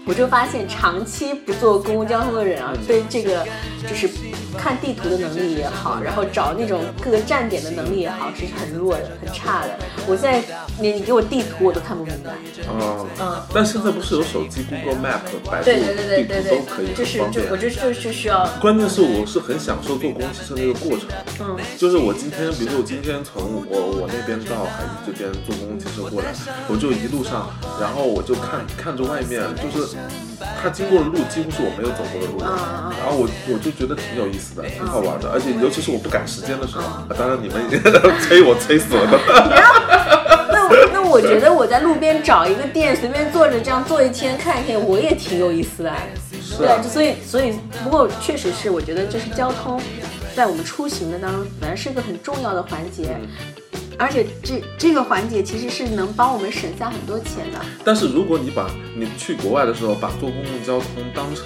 [0.05, 3.45] 我就发现，长期不坐公共交通的人啊，对这个
[3.87, 4.09] 就是
[4.57, 9.69] 看地图的能力也好，然后找那种各个站点的能力也好，是很弱的、很差的。
[10.05, 10.43] 我现在
[10.79, 12.31] 你你给我地图我都看不明白。
[12.67, 17.19] 啊，嗯，但现在不是有手机 Google Map、百度对对对对地图都可以，就是。
[17.31, 21.07] 就我就就是需要，关键是我是很享受坐公共汽车那个过程，
[21.39, 26.33] 嗯就是我今天，比如说我今天从我我那边到海珠这边坐公共汽车过来，
[26.67, 27.49] 我就一路上，
[27.79, 29.92] 然后我就看看着外面，就是
[30.61, 37.81] 它经过的路几乎是我没有走过的路，然后我我就觉得挺有意思的，挺好玩的，而且尤其是我不赶时间的时候，啊当然你们已经
[38.21, 39.19] 催我催死我了。
[40.51, 45.91] 那我那我觉得我在路边找一个店，随便坐着这样坐一天看一天，我也挺有意思的。
[46.57, 49.81] 对，所以所以不过确实是，我觉得就是交通，
[50.35, 53.17] 在我们出行的当中，本来是一个很重要的环节，
[53.97, 57.59] 而且这这个环节其实是能帮我们省下很多钱的。
[57.83, 61.45] 但是如果你把你去国外的时候，把坐公共交通当成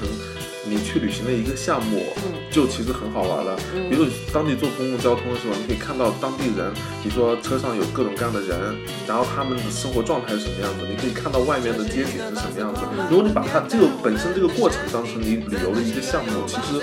[0.66, 3.58] 你去旅行的一个项目，嗯就其实很好玩了。
[3.76, 6.72] 嗯比如当地坐公共交通的时候，你可以看到当地人，
[7.04, 8.76] 比如说车上有各种各样的人，
[9.08, 12.82] 然后他们的生活状态是什么样子，你可以看到外面的街景是什么样子。
[12.98, 16.82] 嗯如果你把它这个本身这个过程当成你旅游的一个项目，其实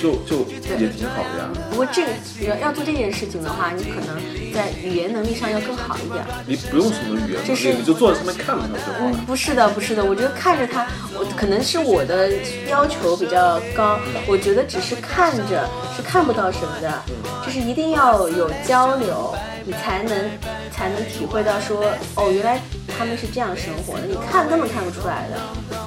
[0.00, 0.46] 就就
[0.78, 1.50] 也挺好的呀。
[1.70, 2.12] 不过这个
[2.46, 4.16] 要要做这件事情的话，你可能
[4.54, 6.24] 在语言能力上要更好一点。
[6.46, 12.30] 你不用什么语言能力，你就坐在上面看着它就好嗯了。，不是的，不是的，我觉得看着它，我可能是我的
[12.68, 17.02] 要求比较高，我觉得只是看着是看不到什么的，
[17.44, 19.34] 就是一定要有交流，
[19.64, 20.30] 你才能
[20.70, 21.84] 才能体会到说，
[22.14, 22.60] 哦，原来
[22.98, 25.36] 他们是这样生活的，你看根本看不出来的。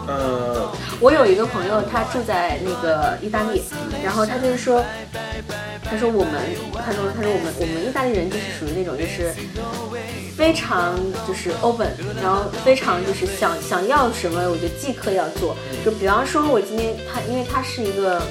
[0.07, 3.63] 呃，我有一个朋友，他住在那个意大利，
[4.03, 4.83] 然后他就是说，
[5.83, 6.33] 他说我们，
[6.73, 9.33] 他说他说我们我们意大利人就是属于那种就是
[10.35, 10.97] 非常
[11.27, 11.91] 就是 open，
[12.21, 15.55] 然后非常就是想想要什么我就即刻要做。
[15.85, 18.21] 就比方说，我今天他因为他是一个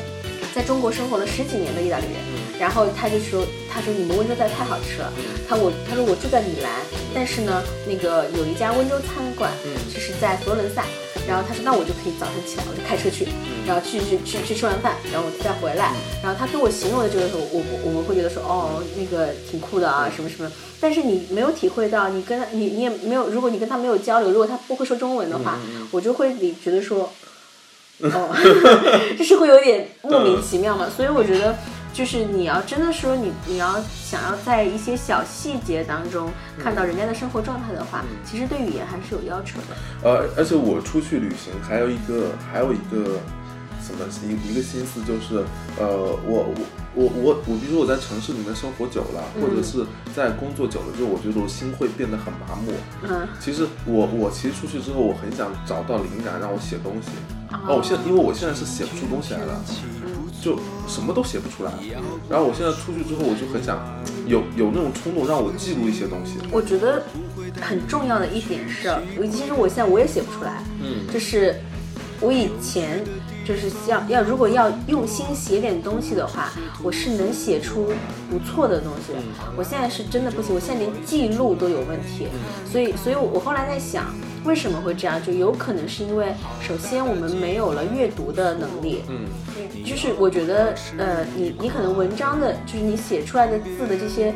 [0.54, 2.14] 在中国生活了十几年的意大利人，
[2.58, 5.12] 然后他就说他说你们温州菜太好吃了，
[5.48, 6.70] 他我他说我住在米兰，
[7.14, 9.50] 但是呢那个有一家温州餐馆，
[9.92, 10.84] 就是在佛罗伦萨。
[11.28, 13.28] 然后他说，那我就可以早上起来，我就开车去，
[13.66, 15.92] 然后去去去去吃完饭，然后我再回来。
[16.22, 20.50] 然后他跟我形容的这个时候，我我我们会觉得说，哦，那个挺酷的啊，什么什么。
[20.80, 25.58] 但是你没有体会到，你跟他你你也没有，如果你跟他没有交流，如果他不会说中文的话，
[25.92, 27.12] 我就会你觉得说，
[28.02, 28.30] 哦，
[29.18, 30.86] 就是会有点莫名其妙嘛。
[30.94, 31.54] 所以我觉得。
[31.92, 39.76] 就是你要真的说你你要想要在一些小细节当中看到人家的生活状态的话，其实对语言还是有要求的。
[40.08, 43.18] 呃，而且我出去旅行还有一个还有一个
[43.82, 45.44] 什么一一个心思就是，
[45.80, 45.88] 呃，
[46.24, 46.54] 我我
[46.94, 49.84] 我我我，比如说我在城市里面生活久了，或者是
[50.14, 52.72] 在工作久了之后，我觉得我心会变得很麻木。
[53.02, 57.10] 嗯，其实我我其实出去之后，我很想找到灵感，让我写东西。
[57.52, 59.64] 哦，我现在因为我现在是写不出东西来了。
[60.42, 61.72] 就什么都写不出来。
[62.26, 63.76] 然后我现在出去之后，我就很想
[64.26, 66.38] 有有那种冲动，让我记录一些东西。
[66.50, 67.02] 我觉得
[67.60, 68.88] 很重要的一点是，
[69.18, 71.56] 我其实我现在我也写不出来，嗯就是
[72.22, 73.04] 我以前
[73.44, 76.48] 就是要要如果要用心写点东西的话，
[76.82, 77.92] 我是能写出
[78.30, 79.18] 不错的东西的。
[79.58, 82.28] 我现在是真的不行，我现在连记录都有问题，
[82.64, 84.06] 所以所以我后来在想。
[84.44, 85.22] 为什么会这样？
[85.22, 89.26] 就有可能是因为，首先我们没有了阅读的能力，嗯
[89.84, 94.32] 就是我觉得，呃，你你可能文章的，就是你写出来的字的这些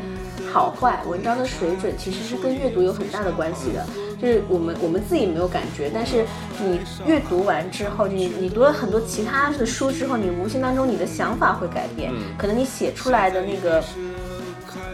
[0.53, 3.87] 好坏，文章的水准其实是跟阅读有很大的关系的。
[4.21, 6.25] 就是我们我们自己没有感觉，但是
[6.63, 13.83] 你阅读完之后，你你读了很多其他的书之后，你无形当中你的想法会改变，嗯可能你写出来的那个。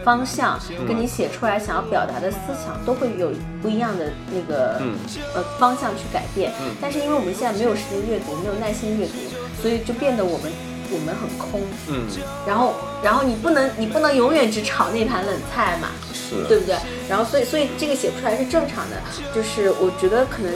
[0.03, 4.95] 方向跟你写出来想要表达的思想都会有不一样的那个、嗯
[5.35, 6.51] 呃方向去改变。
[6.61, 9.13] 嗯但是因为我们现在没有时间阅读，没有耐心阅读，
[9.61, 10.51] 所以就变得我们
[10.91, 11.61] 我们很空。
[11.87, 12.07] 嗯，
[12.47, 12.73] 然后
[13.03, 16.75] 然后你不能你不能永远只炒那盘冷菜嘛，是，对不对？
[17.07, 18.97] 然后所以所以这个写不出来是正常的，
[19.33, 20.51] 就是我觉得可能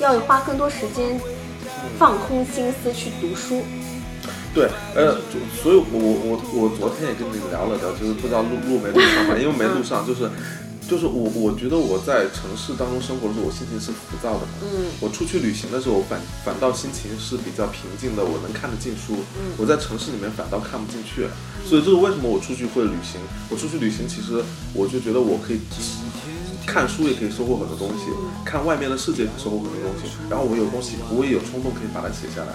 [0.00, 1.18] 要花更多时间
[1.98, 3.62] 放空心思去读书。
[4.54, 10.28] 对，呃，就所以我，我我我昨天也跟你聊了聊，就是不知道录录没录上嘛，因为没录上，就是
[10.86, 14.52] 就是我我觉得我在城市当中生活的时候，我心情是浮躁的嘛。
[14.60, 19.24] 嗯我出去旅行的时候，反反倒心情是比较平静的，我能看得进书。
[19.40, 21.26] 嗯我在城市里面反倒看不进去，
[21.64, 23.20] 所以这是为什么我出去会旅行。
[23.48, 24.42] 我出去旅行，其实
[24.74, 25.60] 我就觉得我可以
[26.66, 28.06] 看书，也可以收获很多东西，
[28.44, 30.16] 看外面的世界也，收获很多东西。
[30.30, 32.52] 然后我有东西，我也有冲动可以把它写下来，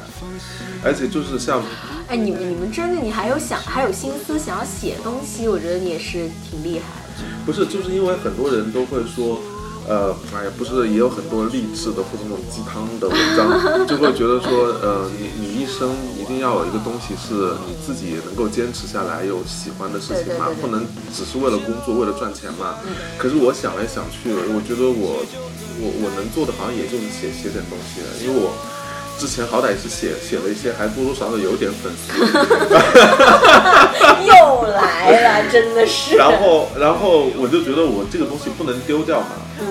[0.84, 1.62] 而且就是像
[2.08, 7.24] 哎，你们你们真的你还有想还有心思想要写东西，我觉得你也是挺厉害的。
[7.46, 9.40] 不是，就是因为很多人都会说，
[9.88, 20.86] 呃，哎呀，不是，也有很多励志的或者那种鸡汤的文章，就会觉得说，呃，你你一生一定要有一个东西是你自己能够坚持下来，有喜欢的事情嘛，不能
[21.16, 22.76] 只是为了工作，为了赚钱嘛。
[23.18, 25.24] 可是我想来想去，我觉得我
[25.80, 28.52] 我我能做的好像也就是写写点东西了，因为我。
[29.20, 32.14] 之前好歹也是写写了一些，还多多少少有点粉丝，
[34.62, 36.16] 又来了，真的是。
[36.16, 39.28] 然后，然后我就觉得我这个东西不能丢掉嘛。
[39.60, 39.66] 嗯。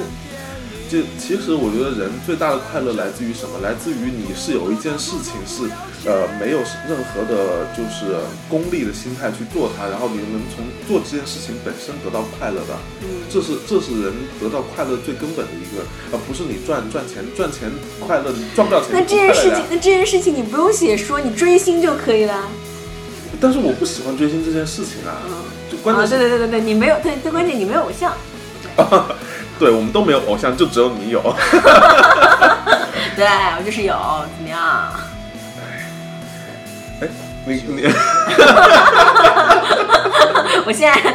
[0.89, 3.59] 就其实我觉得人最大的快乐来自于什么？
[3.61, 5.67] 来自于你是有一件事情是，
[6.09, 8.15] 呃，没有任何的，就是
[8.49, 12.79] 功利的心态去做它，然后你能从做这件事情本身得到快乐的。
[13.03, 15.83] 嗯这是这是人得到快乐最根本的一个，
[16.13, 17.69] 而不是你赚赚钱赚钱
[17.99, 22.47] 快乐，你赚不到钱那这件事情，那这件事情你不用写说，你追星就可以了。
[23.41, 25.21] 但是我不喜欢追星这件事情啊，
[25.71, 28.13] 就关啊，键是对对对对对，你没有，对最关键你没有偶像。
[29.59, 31.21] 对我们都没有偶像，就只有你有。
[33.17, 33.27] 对
[33.59, 33.95] 我就是有，
[34.37, 34.93] 怎么样？
[37.01, 37.09] 哎，
[37.47, 37.83] 你你。
[40.67, 41.06] 我现在我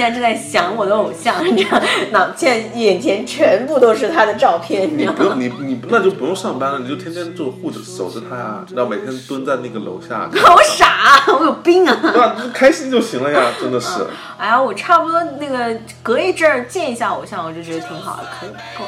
[0.00, 1.78] 现在正在想我的偶像，你知道，
[2.10, 5.34] 脑现在眼前全部都是他的照片，你知道吗？
[5.36, 11.98] 你不用你你那就不用上班了，你就天天就护着守着他呀，然后每天蹲在那个楼下， 好傻，我有病啊！
[12.00, 12.34] 对吧？
[12.42, 14.06] 就开心就行了呀，真的是。
[14.38, 18.86] 哎呀，我差不多那个隔一阵儿见一下偶像，我就觉得挺好的，可以够。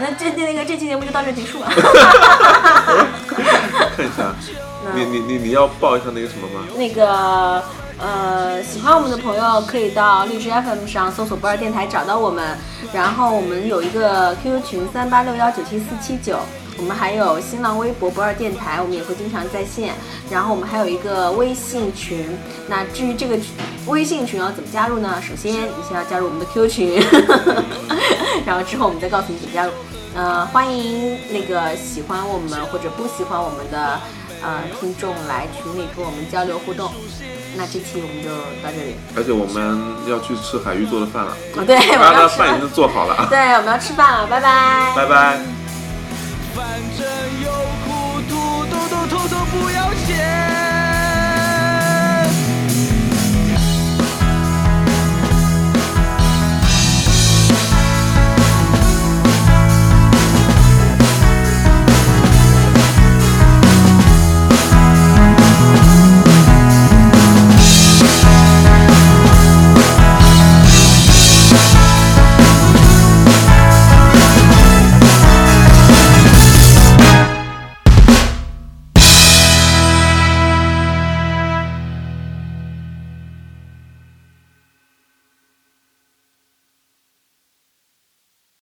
[0.00, 1.68] 那这那个这期节目就到这结束了。
[3.96, 4.34] 看一下，
[4.96, 6.66] 你你你你要报一下那个什么吗？
[6.76, 7.62] 那个
[8.00, 12.56] 呃，喜欢我们的朋友可以到荔枝 FM 上搜索不二电台找到我们，
[12.94, 16.38] 然后我们有一个 QQ 群三八六幺九七四七九。
[16.78, 19.94] 我们还有新浪微博不二电台，我们也会经常在线。
[20.30, 22.24] 然后我们还有一个微信群。
[22.68, 23.38] 那至于这个
[23.86, 25.20] 微信群要怎么加入呢？
[25.20, 27.02] 首先你先要加入我们的 QQ 群，
[28.46, 29.72] 然后之后我们再告诉你怎么加入。
[30.14, 34.00] 呃，欢迎那个喜欢我们或者不喜欢我们的
[34.42, 36.92] 呃听众来群里跟我们交流互动。
[37.56, 38.30] 那这期我们就
[38.62, 38.94] 到这里。
[39.16, 41.32] 而且我们要去吃海鱼做的饭了。
[41.32, 43.26] 啊、哦，对，我们的饭已经做好了。
[43.30, 44.92] 对，我们要吃饭了，拜拜。
[44.94, 45.38] 拜拜。
[46.54, 46.64] 反
[46.96, 47.06] 正
[47.44, 47.50] 有
[47.84, 47.90] 苦，
[49.50, 50.69] 不要钱。